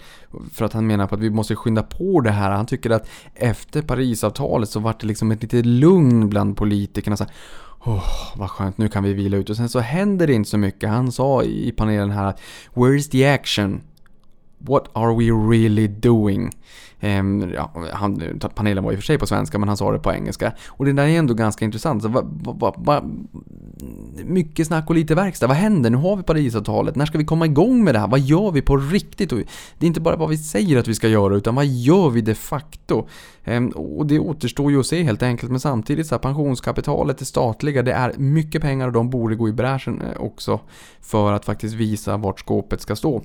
[0.54, 2.52] För att han menar på att vi måste skynda på det här.
[2.52, 7.18] Han tycker att efter Parisavtalet så vart det liksom ett litet lugn bland politikerna.
[7.18, 7.34] Så här,
[7.86, 9.50] Oh, vad skönt, nu kan vi vila ut.
[9.50, 10.90] Och sen så händer det inte så mycket.
[10.90, 12.42] Han sa i panelen här att
[12.74, 13.82] Where is the action?
[14.58, 16.52] What are we really doing?
[17.00, 20.00] Ehm, ja, han, panelen var i och för sig på svenska men han sa det
[20.00, 20.54] på engelska.
[20.68, 22.04] Och det där är ändå ganska intressant.
[22.04, 23.04] Så va, va, va,
[24.26, 25.48] mycket snack och lite verkstad.
[25.48, 25.90] Vad händer?
[25.90, 26.96] Nu har vi Parisavtalet.
[26.96, 28.08] När ska vi komma igång med det här?
[28.08, 29.32] Vad gör vi på riktigt?
[29.32, 29.38] Och
[29.78, 32.22] det är inte bara vad vi säger att vi ska göra utan vad gör vi
[32.22, 33.08] de facto?
[33.44, 35.52] Ehm, och det återstår ju att se helt enkelt.
[35.52, 39.50] Men samtidigt så här, pensionskapitalet, det statliga, det är mycket pengar och de borde gå
[39.50, 40.60] i bräschen eh, också
[41.02, 43.24] för att faktiskt visa vart skåpet ska stå.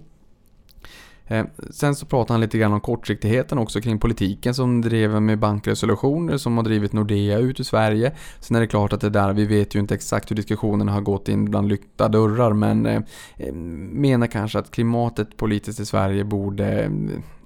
[1.27, 5.39] Eh, sen så pratar han lite grann om kortsiktigheten också kring politiken som drev med
[5.39, 8.13] bankresolutioner som har drivit Nordea ut ur Sverige.
[8.41, 11.01] Sen är det klart att det där, vi vet ju inte exakt hur diskussionerna har
[11.01, 13.03] gått in bland lyckta dörrar men eh,
[13.37, 16.67] eh, menar kanske att klimatet politiskt i Sverige borde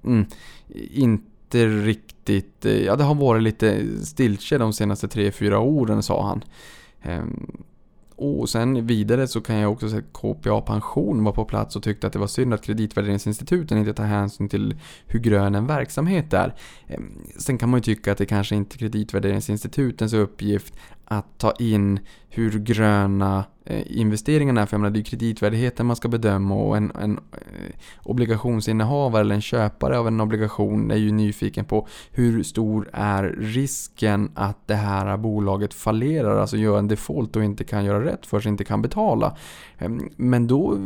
[0.04, 0.26] mm,
[0.90, 6.44] inte riktigt, ja det har varit lite stiltje de senaste 3-4 åren sa han.
[7.02, 7.46] Ehm,
[8.20, 11.82] och sen vidare så kan jag också säga att KPA Pension var på plats och
[11.82, 14.76] tyckte att det var synd att kreditvärderingsinstituten inte tar hänsyn till
[15.06, 16.54] hur grön en verksamhet är.
[16.86, 20.74] Ehm, sen kan man ju tycka att det kanske inte är kreditvärderingsinstitutens uppgift
[21.10, 24.66] att ta in hur gröna eh, investeringarna är.
[24.66, 29.34] För jag menar, det är kreditvärdigheten man ska bedöma och en, en eh, obligationsinnehavare eller
[29.34, 34.74] en köpare av en obligation är ju nyfiken på hur stor är risken att det
[34.74, 38.64] här bolaget fallerar, alltså gör en default och inte kan göra rätt för sig, inte
[38.64, 39.36] kan betala.
[39.78, 40.78] Ehm, men då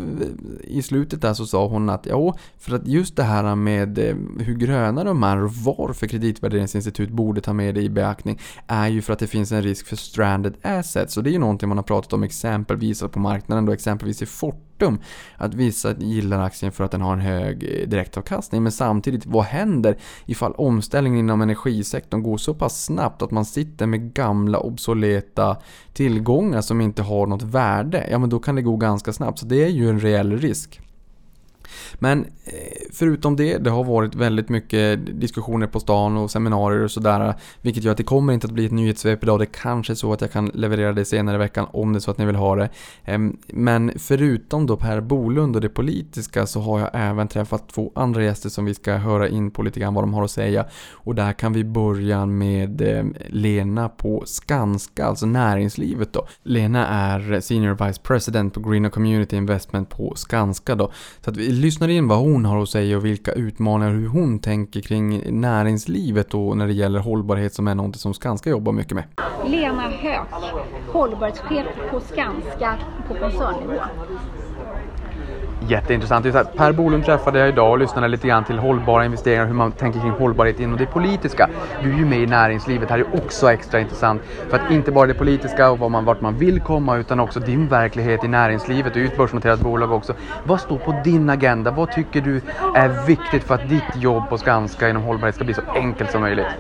[0.61, 4.17] i slutet där så sa hon att ja, för att just det här med eh,
[4.39, 9.03] hur gröna de är och varför kreditvärderingsinstitut borde ta med det i beaktning är ju
[9.03, 11.17] för att det finns en risk för stranded assets.
[11.17, 14.27] Och det är ju någonting man har pratat om exempelvis på marknaden då exempelvis i
[14.83, 14.99] tvärtom.
[15.37, 19.45] att vissa gillar aktien för att den har en hög eh, direktavkastning men samtidigt vad
[19.45, 25.57] händer ifall omställningen inom energisektorn går så pass snabbt att man sitter med gamla obsoleta
[25.93, 29.47] tillgångar som inte har något värde ja men då kan det gå ganska snabbt så
[29.47, 30.82] det är ju en reell risk.
[31.99, 32.53] Men eh,
[32.93, 37.35] förutom det, det har varit väldigt mycket diskussioner på stan och seminarier och sådär.
[37.61, 39.39] Vilket gör att det kommer inte att bli ett nyhetssvep idag.
[39.39, 42.01] Det kanske är så att jag kan leverera det senare i veckan om det är
[42.01, 42.69] så att ni vill ha det.
[43.05, 47.93] Ehm, men förutom då Per Bolund och det politiska så har jag även träffat två
[47.95, 50.67] andra gäster som vi ska höra in på lite grann vad de har att säga.
[50.93, 56.27] Och där kan vi börja med ehm, Lena på Skanska, alltså näringslivet då.
[56.43, 60.93] Lena är Senior Vice President på Green Community Investment på Skanska då.
[61.25, 64.39] Så att vi lyssnar in vad hon har att säga och vilka utmaningar, hur hon
[64.39, 68.93] tänker kring näringslivet och när det gäller hållbarhet som är något som Skanska jobbar mycket
[68.93, 69.05] med.
[69.47, 70.27] Lena Höök,
[70.93, 73.81] hållbarhetschef på Skanska på koncernnivå.
[75.73, 76.55] Jätteintressant.
[76.57, 79.73] Per Bolund träffade jag idag och lyssnade lite grann till hållbara investeringar och hur man
[79.73, 81.51] tänker kring hållbarhet inom det politiska.
[81.79, 84.23] Du är ju med i näringslivet, här är också extra intressant.
[84.49, 87.69] För att inte bara det politiska och man, vart man vill komma utan också din
[87.69, 88.95] verklighet i näringslivet.
[88.95, 90.15] Du är ju ett börsnoterat bolag också.
[90.43, 91.71] Vad står på din agenda?
[91.71, 95.55] Vad tycker du är viktigt för att ditt jobb på Skanska inom hållbarhet ska bli
[95.55, 96.57] så enkelt som möjligt?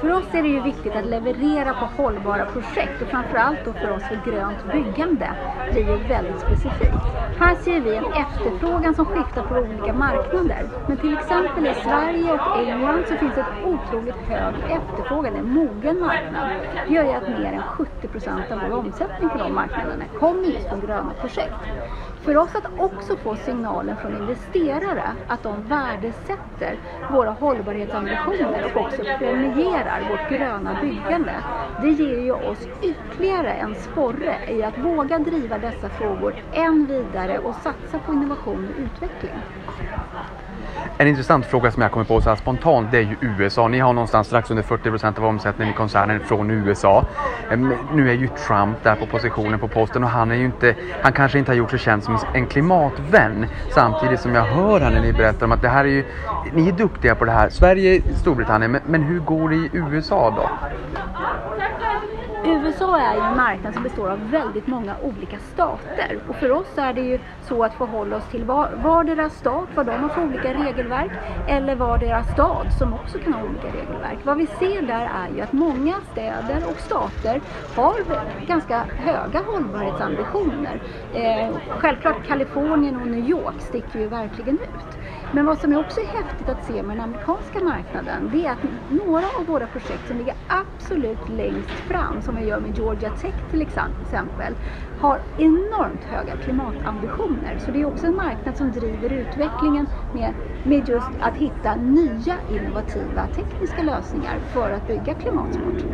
[0.00, 3.90] För oss är det ju viktigt att leverera på hållbara projekt och framförallt då för
[3.90, 5.36] oss för grönt byggande
[5.68, 7.06] blir ju väldigt specifikt.
[7.36, 10.70] Här ser vi en efterfrågan som skiftar på olika marknader.
[10.86, 15.48] Men till exempel i Sverige och England så finns det ett otroligt hög efterfrågan, en
[15.48, 16.48] mogen marknad.
[16.86, 20.48] Det gör ju att mer än 70 procent av vår omsättning på de marknaderna kommer
[20.48, 21.68] just från gröna projekt.
[22.20, 29.04] För oss att också få signalen från investerare att de värdesätter våra hållbarhetsambitioner och också
[29.04, 31.42] premierar vårt gröna byggande.
[31.76, 37.38] Det ger ju oss ytterligare en sporre i att våga driva dessa frågor än vidare
[37.38, 39.42] och satsa på innovation och utveckling.
[40.98, 43.68] En intressant fråga som jag kommer på så här spontant det är ju USA.
[43.68, 47.04] Ni har någonstans strax under 40% av omsättningen i koncernen från USA.
[47.48, 50.74] Ehm, nu är ju Trump där på positionen på posten och han är ju inte,
[51.00, 53.46] han kanske inte har gjort sig känd som en klimatvän.
[53.68, 56.04] Samtidigt som jag hör här när ni berättar om att det här är ju,
[56.52, 57.48] ni är duktiga på det här.
[57.48, 60.50] Sverige, Storbritannien, men, men hur går det i USA då?
[62.44, 66.78] USA är ju en marknad som består av väldigt många olika stater och för oss
[66.78, 70.24] är det ju så att förhålla oss till var, vardera stat, vad de har för
[70.24, 71.10] olika regelverk
[71.48, 74.18] eller vardera stad som också kan ha olika regelverk.
[74.24, 77.40] Vad vi ser där är ju att många städer och stater
[77.76, 77.94] har
[78.46, 80.80] ganska höga hållbarhetsambitioner.
[81.14, 84.98] Eh, självklart Kalifornien och New York sticker ju verkligen ut.
[85.30, 88.62] Men vad som också är häftigt att se med den amerikanska marknaden det är att
[88.88, 93.34] några av våra projekt som ligger absolut längst fram, som vi gör med Georgia Tech
[93.50, 94.56] till exempel,
[94.96, 97.58] har enormt höga klimatambitioner.
[97.58, 102.38] Så det är också en marknad som driver utvecklingen med, med just att hitta nya
[102.46, 105.84] innovativa tekniska lösningar för att bygga klimatsmart.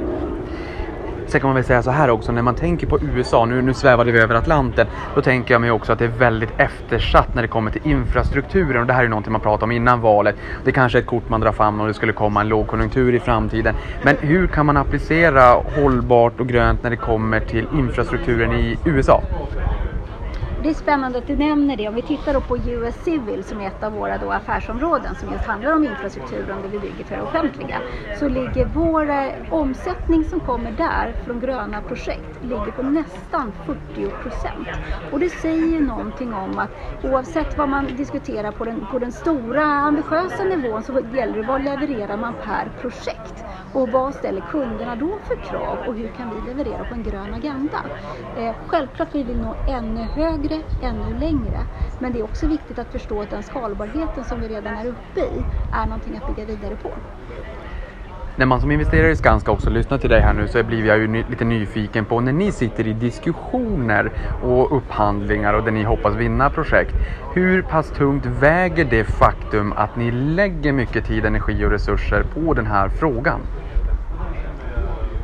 [1.26, 3.74] Sen kan man väl säga så här också, när man tänker på USA, nu, nu
[3.74, 7.42] svävade vi över Atlanten, då tänker jag mig också att det är väldigt eftersatt när
[7.42, 10.36] det kommer till infrastrukturen och det här är ju någonting man pratade om innan valet.
[10.64, 13.20] Det kanske är ett kort man drar fram om det skulle komma en lågkonjunktur i
[13.20, 13.74] framtiden.
[14.02, 19.22] Men hur kan man applicera hållbart och grönt när det kommer till infrastrukturen i USA?
[20.58, 21.88] Det är spännande att du nämner det.
[21.88, 25.30] Om vi tittar då på US Civil som är ett av våra då affärsområden som
[25.30, 30.24] just handlar om infrastrukturen, det vi bygger för det offentliga, så ligger vår eh, omsättning
[30.24, 34.80] som kommer där från gröna projekt ligger på nästan 40 procent.
[35.10, 36.70] Och det säger ju någonting om att
[37.02, 41.62] oavsett vad man diskuterar på den, på den stora ambitiösa nivån så gäller det vad
[41.64, 43.45] levererar man per projekt.
[43.76, 47.34] Och vad ställer kunderna då för krav och hur kan vi leverera på en grön
[47.34, 47.84] agenda?
[48.38, 51.58] Eh, självklart vi vill nå ännu högre, ännu längre.
[51.98, 55.20] Men det är också viktigt att förstå att den skalbarheten som vi redan är uppe
[55.20, 56.90] i är någonting att bygga vidare på.
[58.38, 60.98] När man som investerare i Skanska också lyssnar till dig här nu så blir jag
[60.98, 64.12] ju ny, lite nyfiken på när ni sitter i diskussioner
[64.42, 66.94] och upphandlingar och där ni hoppas vinna projekt.
[67.34, 72.54] Hur pass tungt väger det faktum att ni lägger mycket tid, energi och resurser på
[72.54, 73.40] den här frågan?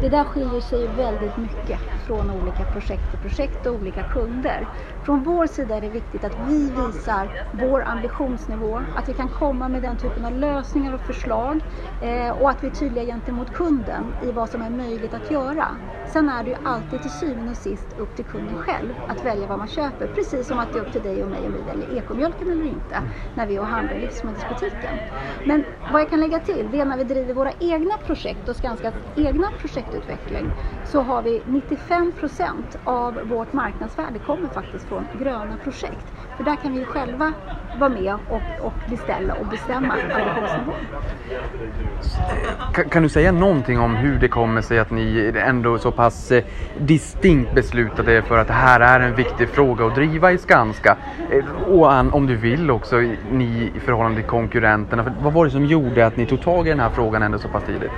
[0.02, 4.66] Det där skiljer sig väldigt mycket från olika projekt till projekt och olika kunder.
[5.02, 9.68] Från vår sida är det viktigt att vi visar vår ambitionsnivå, att vi kan komma
[9.68, 11.60] med den typen av lösningar och förslag
[12.00, 15.78] eh, och att vi är tydliga gentemot kunden i vad som är möjligt att göra.
[16.04, 19.46] Sen är det ju alltid till syvende och sist upp till kunden själv att välja
[19.46, 21.62] vad man köper, precis som att det är upp till dig och mig om vi
[21.62, 23.02] väljer ekomjölken eller inte
[23.34, 25.00] när vi är och handlar i livsmedelsbutiken.
[25.42, 28.56] Men vad jag kan lägga till, det är när vi driver våra egna projekt och
[28.56, 35.56] Skanskas egna projektutveckling så har vi 95 procent av vårt marknadsvärde kommer faktiskt från gröna
[35.64, 36.06] projekt.
[36.36, 37.32] För där kan vi själva
[37.78, 40.74] vara med och, och beställa och bestämma ambitionsnivån.
[42.74, 46.30] Kan, kan, du säga någonting om hur det kommer sig att ni ändå så pass
[46.30, 46.44] eh,
[46.78, 50.96] distinkt beslutade er för att det här är en viktig fråga att driva i Skanska?
[51.30, 52.96] Eh, och om du vill också,
[53.30, 55.04] ni i förhållande till konkurrenterna.
[55.04, 57.38] För vad var det som gjorde att ni tog tag i den här frågan ändå
[57.38, 57.90] så pass tidigt?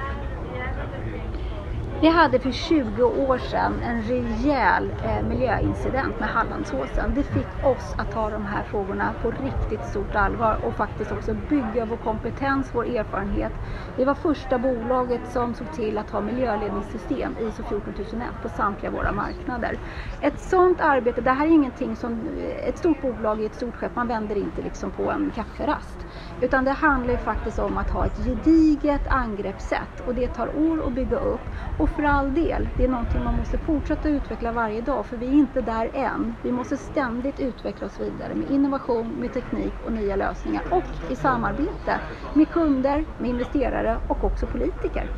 [2.04, 7.14] Vi hade för 20 år sedan en rejäl eh, miljöincident med Hallandsåsen.
[7.14, 11.34] Det fick oss att ta de här frågorna på riktigt stort allvar och faktiskt också
[11.34, 13.52] bygga vår kompetens, vår erfarenhet.
[13.96, 19.12] Vi var första bolaget som såg till att ha miljöledningssystem ISO 14001 på samtliga våra
[19.12, 19.78] marknader.
[20.20, 23.76] Ett sådant arbete, det här är ingenting som eh, ett stort bolag i ett stort
[23.76, 26.06] skepp, man vänder inte liksom på en kafferast.
[26.40, 30.86] Utan det handlar ju faktiskt om att ha ett gediget angreppssätt och det tar år
[30.86, 31.50] att bygga upp.
[31.76, 35.26] Och för all del, det är någonting man måste fortsätta utveckla varje dag för vi
[35.26, 36.36] är inte där än.
[36.42, 41.16] Vi måste ständigt utveckla oss vidare med innovation, med teknik och nya lösningar och i
[41.16, 42.00] samarbete
[42.32, 45.08] med kunder, med investerare och också politiker.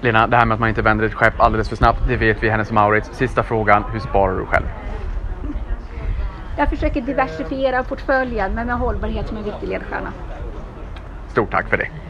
[0.00, 2.42] Lena, det här med att man inte vänder ett skepp alldeles för snabbt, det vet
[2.42, 3.16] vi Hennes Maurits.
[3.16, 4.66] Sista frågan, hur sparar du själv?
[6.56, 10.12] Jag försöker diversifiera portföljen men med hållbarhet som en viktig ledstjärna.
[11.28, 12.07] Stort tack för det.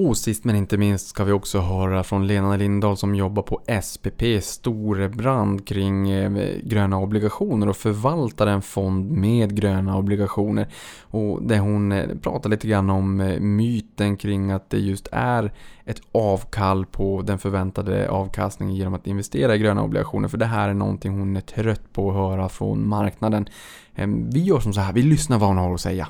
[0.00, 3.60] Och sist men inte minst ska vi också höra från Lena Lindahl som jobbar på
[3.82, 10.68] SPP Storebrand kring eh, gröna obligationer och förvaltar en fond med gröna obligationer.
[11.00, 15.52] Och där hon eh, pratar lite grann om eh, myten kring att det just är
[15.84, 20.28] ett avkall på den förväntade avkastningen genom att investera i gröna obligationer.
[20.28, 23.48] För det här är någonting hon är trött på att höra från marknaden.
[23.94, 26.08] Ehm, vi gör som så här, vi lyssnar vad hon har att säga.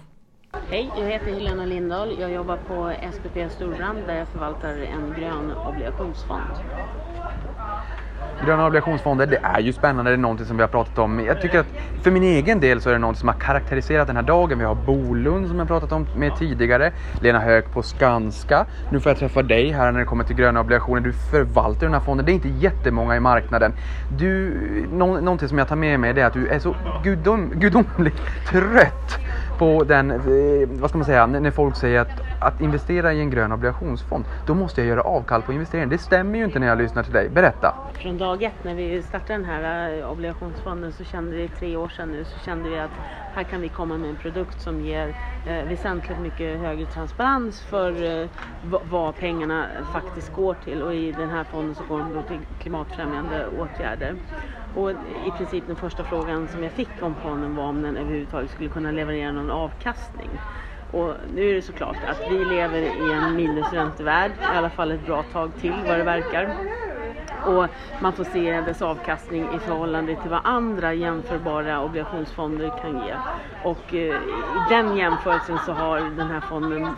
[0.66, 2.16] Hej, jag heter Helena Lindahl.
[2.20, 6.40] Jag jobbar på SPP Storbrand där jag förvaltar en grön obligationsfond.
[8.44, 11.20] Gröna obligationsfonder, det är ju spännande, det är någonting som vi har pratat om.
[11.20, 11.66] Jag tycker att
[12.02, 14.58] för min egen del så är det något som har karaktäriserat den här dagen.
[14.58, 18.66] Vi har Bolund som jag pratat om med tidigare, Lena Höök på Skanska.
[18.90, 21.00] Nu får jag träffa dig här när det kommer till gröna obligationer.
[21.00, 23.72] Du förvaltar den här fonden, det är inte jättemånga i marknaden.
[24.18, 24.54] Du,
[24.92, 29.18] någonting som jag tar med mig är att du är så gudom, gudomligt trött
[29.58, 33.30] på den, eh, vad ska man säga, när folk säger att att investera i en
[33.30, 35.88] grön obligationsfond, då måste jag göra avkall på investeringen.
[35.88, 37.28] Det stämmer ju inte när jag lyssnar till dig.
[37.28, 37.74] Berätta.
[37.94, 41.88] Från dag ett när vi startade den här eh, obligationsfonden så kände vi, tre år
[41.88, 42.90] sedan nu, så kände vi att
[43.38, 45.14] här kan vi komma med en produkt som ger
[45.44, 48.28] eh, väsentligt mycket högre transparens för eh,
[48.60, 52.44] vad pengarna faktiskt går till och i den här fonden så går de då till
[52.58, 54.18] klimatfrämjande åtgärder.
[54.72, 58.50] Och i princip den första frågan som jag fick om fonden var om den överhuvudtaget
[58.50, 60.38] skulle kunna leverera någon avkastning.
[60.90, 65.06] Och nu är det såklart att vi lever i en minusräntevärld, i alla fall ett
[65.06, 66.54] bra tag till vad det verkar.
[67.44, 67.66] Och
[67.98, 73.14] man får se dess avkastning i förhållande till vad andra jämförbara obligationsfonder kan ge.
[73.62, 74.20] Och eh,
[74.56, 76.96] i den jämförelsen så har den här fonden,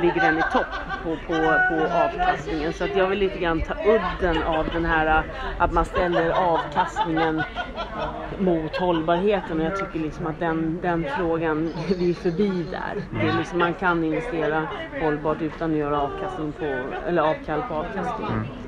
[0.00, 0.66] ligger den i topp
[1.02, 2.72] på, på, på avkastningen.
[2.72, 5.24] Så att jag vill lite grann ta udden av den här
[5.58, 7.44] att man ställer avkastningen
[8.38, 13.02] mot hållbarheten och jag tycker liksom att den, den frågan, vi är förbi där.
[13.22, 14.68] Det är liksom, man kan investera
[14.98, 18.34] hållbart utan att göra avkastning på, eller avkall på avkastningen.
[18.34, 18.63] Mm.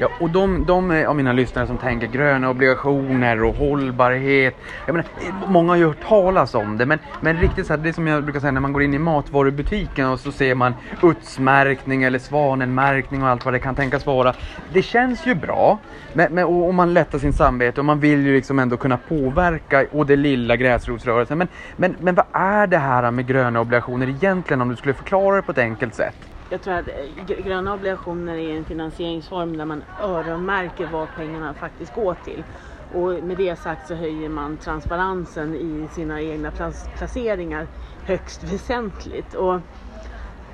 [0.00, 4.56] Ja, och de, de av mina lyssnare som tänker gröna obligationer och hållbarhet.
[4.86, 5.10] Jag menar,
[5.48, 8.06] många har ju hört talas om det, men, men riktigt så här, det är som
[8.06, 12.18] jag brukar säga när man går in i matvarubutiken och så ser man utsmärkning eller
[12.18, 14.34] Svanen-märkning och allt vad det kan tänkas vara.
[14.72, 15.78] Det känns ju bra,
[16.12, 18.96] men, men, och, och man lättar sin samvete och man vill ju liksom ändå kunna
[18.96, 21.38] påverka och det lilla gräsrotsrörelsen.
[21.38, 25.36] Men, men, men vad är det här med gröna obligationer egentligen om du skulle förklara
[25.36, 26.27] det på ett enkelt sätt?
[26.50, 31.92] Jag tror att eh, gröna obligationer är en finansieringsform där man öronmärker vad pengarna faktiskt
[31.92, 32.44] går till.
[32.92, 36.52] Och med det sagt så höjer man transparensen i sina egna
[36.98, 37.68] placeringar
[38.04, 39.34] högst väsentligt.
[39.34, 39.60] Och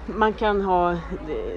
[0.07, 0.99] man kan ha, eh,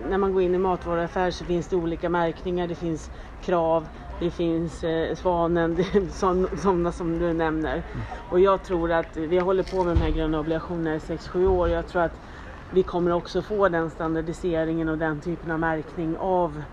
[0.10, 2.68] när man går in i matvaruaffär så finns det olika märkningar.
[2.68, 3.12] Det finns
[3.42, 3.88] krav,
[4.20, 6.12] det finns eh, Svanen, det
[6.58, 7.84] sådana som du nämner.
[8.30, 11.70] Och jag tror att vi håller på med de här gröna obligationerna i 6-7 år.
[11.70, 12.22] Jag tror att
[12.72, 16.64] vi kommer också få den standardiseringen och den typen av märkning av,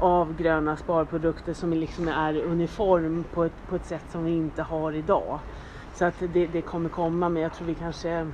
[0.00, 4.62] av gröna sparprodukter som liksom är uniform på ett, på ett sätt som vi inte
[4.62, 5.40] har idag.
[5.94, 8.32] Så att det, det kommer komma men jag tror vi kanske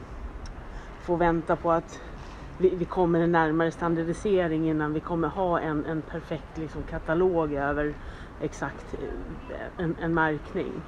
[1.02, 2.00] får vänta på att
[2.58, 7.94] vi, vi kommer närmare standardisering innan vi kommer ha en, en perfekt liksom, katalog över
[8.40, 10.82] exakt eh, en, en märkning.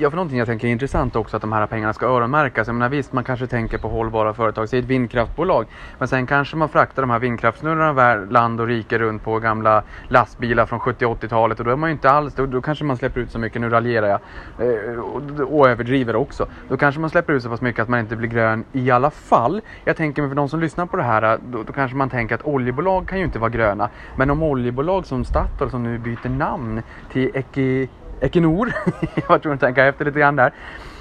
[0.00, 2.66] Ja, för någonting jag tänker är intressant också att de här pengarna ska öronmärkas.
[2.66, 5.66] Jag menar visst, man kanske tänker på hållbara företag, säg ett vindkraftbolag.
[5.98, 10.66] Men sen kanske man fraktar de här vindkraftsnurrorna land och rike runt på gamla lastbilar
[10.66, 13.20] från 70 80-talet och då är man ju inte alls, då, då kanske man släpper
[13.20, 14.20] ut så mycket, nu raljerar jag,
[14.68, 16.46] eh, och, och överdriver också.
[16.68, 19.10] Då kanske man släpper ut så pass mycket att man inte blir grön i alla
[19.10, 19.60] fall.
[19.84, 22.10] Jag tänker mig för de som lyssnar på det här, eh, då, då kanske man
[22.10, 23.88] tänker att oljebolag kan ju inte vara gröna.
[24.16, 26.82] Men om oljebolag som Statoil som nu byter namn
[27.12, 27.88] till Eki
[28.20, 28.72] Equinor,
[29.14, 30.52] jag var tvungen att tänka efter lite grann där.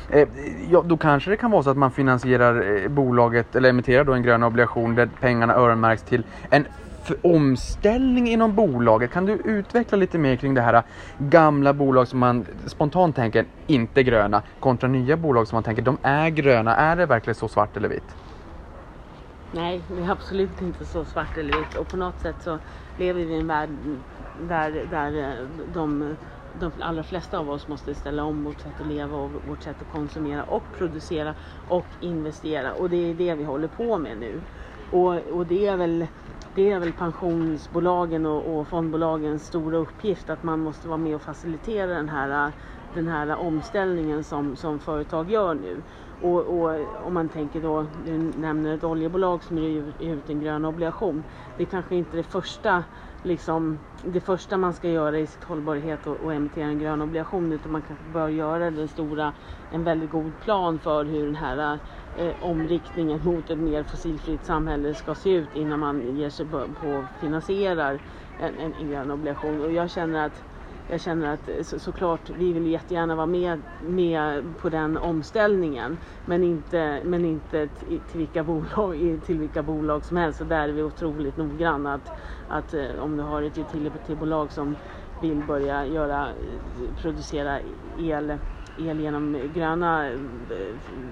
[0.10, 0.28] Eh,
[0.70, 4.14] ja, då kanske det kan vara så att man finansierar eh, bolaget eller emitterar då
[4.14, 6.66] en grön obligation där pengarna öronmärks till en
[7.22, 9.12] omställning inom bolaget.
[9.12, 10.82] Kan du utveckla lite mer kring det här eh,
[11.18, 15.98] gamla bolag som man spontant tänker inte gröna kontra nya bolag som man tänker de
[16.02, 16.76] är gröna.
[16.76, 18.16] Är det verkligen så svart eller vitt?
[19.52, 22.60] Nej, det är absolut inte så svart eller vitt och på något sätt så
[22.98, 23.70] lever vi i en värld
[24.42, 26.16] där, där eh, de,
[26.60, 29.82] de allra flesta av oss måste ställa om vårt sätt att leva och vårt sätt
[29.82, 31.36] att konsumera och producera
[31.66, 34.44] och investera och det är det vi håller på med nu.
[34.90, 36.08] Och, och det är väl
[36.58, 41.22] det är väl pensionsbolagen och, och fondbolagens stora uppgift att man måste vara med och
[41.22, 42.54] facilitera den här,
[42.94, 45.84] den här omställningen som, som företag gör nu.
[46.20, 50.66] Och, och om man tänker då, du nämner ett oljebolag som ger ut en grön
[50.66, 51.24] obligation.
[51.56, 52.84] Det är kanske inte det första,
[53.24, 57.52] liksom, det första man ska göra i sitt hållbarhet och, och emittera en grön obligation
[57.52, 59.34] utan man kanske bör göra den stora,
[59.70, 61.80] en väldigt god plan för hur den här
[62.14, 66.74] eh, omriktningen mot ett mer fossilfritt samhälle ska se ut innan man ger sig på
[66.74, 68.00] på och finansierar
[68.38, 69.62] en, en, en grön obligation.
[69.62, 70.44] Och jag känner att
[70.90, 75.98] jag känner att eh, så, såklart, vi vill jättegärna vara med, med på den omställningen.
[76.26, 80.42] Men inte, men inte till, till, vilka bolag, till vilka bolag som helst.
[80.42, 81.94] Och där är vi otroligt noggranna.
[81.94, 82.12] Att,
[82.48, 84.78] att eh, om du har ett utility-bolag som
[85.20, 86.30] vill börja göra,
[87.02, 87.62] producera
[87.98, 88.38] el,
[88.76, 90.20] el genom gröna, eh,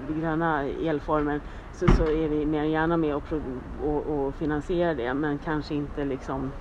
[0.08, 1.40] gröna elformer
[1.72, 3.32] så, så är vi mer än gärna med och,
[3.78, 5.14] och, och finansierar det.
[5.14, 6.52] Men kanske inte liksom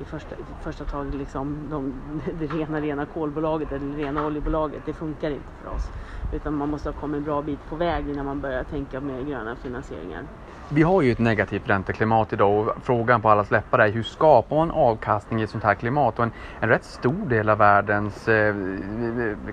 [0.00, 1.92] i första, i första taget liksom de,
[2.38, 4.82] det rena, rena kolbolaget eller det rena oljebolaget.
[4.86, 5.90] Det funkar inte för oss.
[6.32, 9.26] Utan man måste ha kommit en bra bit på väg innan man börjar tänka med
[9.26, 10.24] gröna finansieringar.
[10.72, 14.56] Vi har ju ett negativt ränteklimat idag och frågan på alla läppar är hur skapar
[14.56, 16.18] man avkastning i ett sånt här klimat?
[16.18, 18.54] Och en, en rätt stor del av världens eh,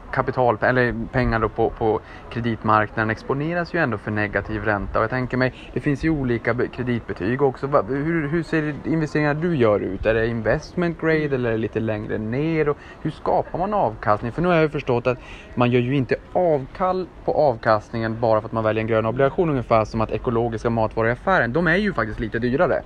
[0.09, 5.09] kapital eller pengar då på, på kreditmarknaden exponeras ju ändå för negativ ränta och jag
[5.09, 7.67] tänker mig det finns ju olika kreditbetyg också.
[7.67, 10.05] Hur, hur ser investeringarna du gör ut?
[10.05, 12.69] Är det investment grade eller är det lite längre ner?
[12.69, 14.31] Och hur skapar man avkastning?
[14.31, 15.19] För nu har jag ju förstått att
[15.53, 19.49] man gör ju inte avkall på avkastningen bara för att man väljer en grön obligation
[19.49, 22.83] ungefär som att ekologiska matvaror i affären, de är ju faktiskt lite dyrare.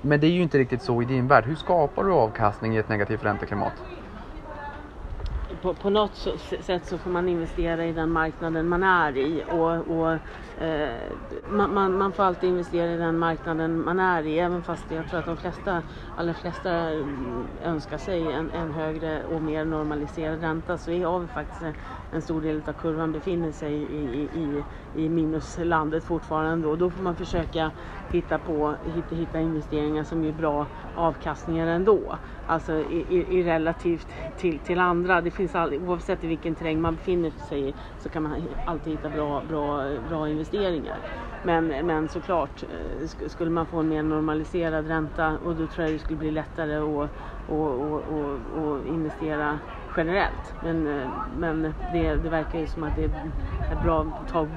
[0.00, 1.44] Men det är ju inte riktigt så i din värld.
[1.46, 3.82] Hur skapar du avkastning i ett negativt ränteklimat?
[5.62, 6.16] På, på något
[6.60, 10.12] sätt så får man investera i den marknaden man är i och, och
[10.62, 11.12] eh,
[11.46, 15.06] man, man, man, får alltid investera i den marknaden man är i även fast jag
[15.06, 15.82] tror att de flesta,
[16.14, 21.28] allra flesta mm, önskar sig en, en högre och mer normaliserad ränta så har vi
[21.28, 21.62] faktiskt
[22.10, 24.64] en stor del av kurvan befinner sig i, i, i
[24.94, 27.70] i minuslandet fortfarande och då får man försöka
[28.12, 32.18] hitta, på, hitta, hitta investeringar som ger bra avkastningar ändå.
[32.46, 35.20] Alltså i, i, i relativt till, till andra.
[35.20, 38.92] Det finns all, oavsett i vilken terräng man befinner sig i så kan man alltid
[38.92, 40.98] hitta bra, bra, bra investeringar.
[41.42, 45.94] Men, men såklart, eh, skulle man få en mer normaliserad ränta och då tror jag
[45.94, 47.10] det skulle bli lättare att,
[47.46, 49.58] och, och, och, att investera
[49.96, 50.54] generellt.
[50.60, 53.04] Men, eh, men det, det verkar ju som att det
[53.68, 54.48] är bra att ta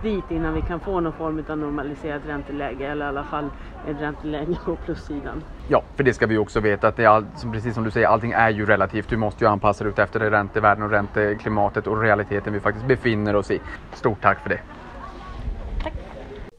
[0.00, 3.50] dit innan vi kan få någon form av normaliserat ränteläge eller i alla fall
[3.82, 5.44] ett ränteläge på plussidan.
[5.68, 8.06] Ja, för det ska vi också veta att det är all, precis som du säger,
[8.06, 9.08] allting är ju relativt.
[9.08, 13.36] Du måste ju anpassa dig efter det räntevärden och ränteklimatet och realiteten vi faktiskt befinner
[13.36, 13.60] oss i.
[13.92, 14.60] Stort tack för det.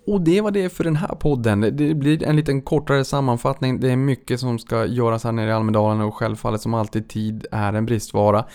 [0.08, 1.62] Och det var det för den här podden.
[1.62, 3.80] Det blir en liten kortare sammanfattning.
[3.80, 7.45] Det är mycket som ska göras här nere i Almedalen och självfallet som alltid tid
[7.51, 8.45] är en bristvara.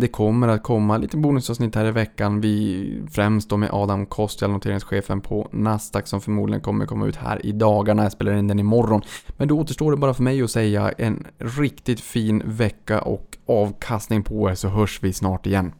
[0.00, 2.40] Det kommer att komma lite bonusavsnitt här i veckan.
[2.40, 7.46] Vi främst då med Adam Kostial, noteringschefen på Nasdaq som förmodligen kommer komma ut här
[7.46, 8.02] i dagarna.
[8.02, 9.02] Jag spelar in den imorgon.
[9.36, 14.22] Men då återstår det bara för mig att säga en riktigt fin vecka och avkastning
[14.22, 15.72] på er så hörs vi snart igen.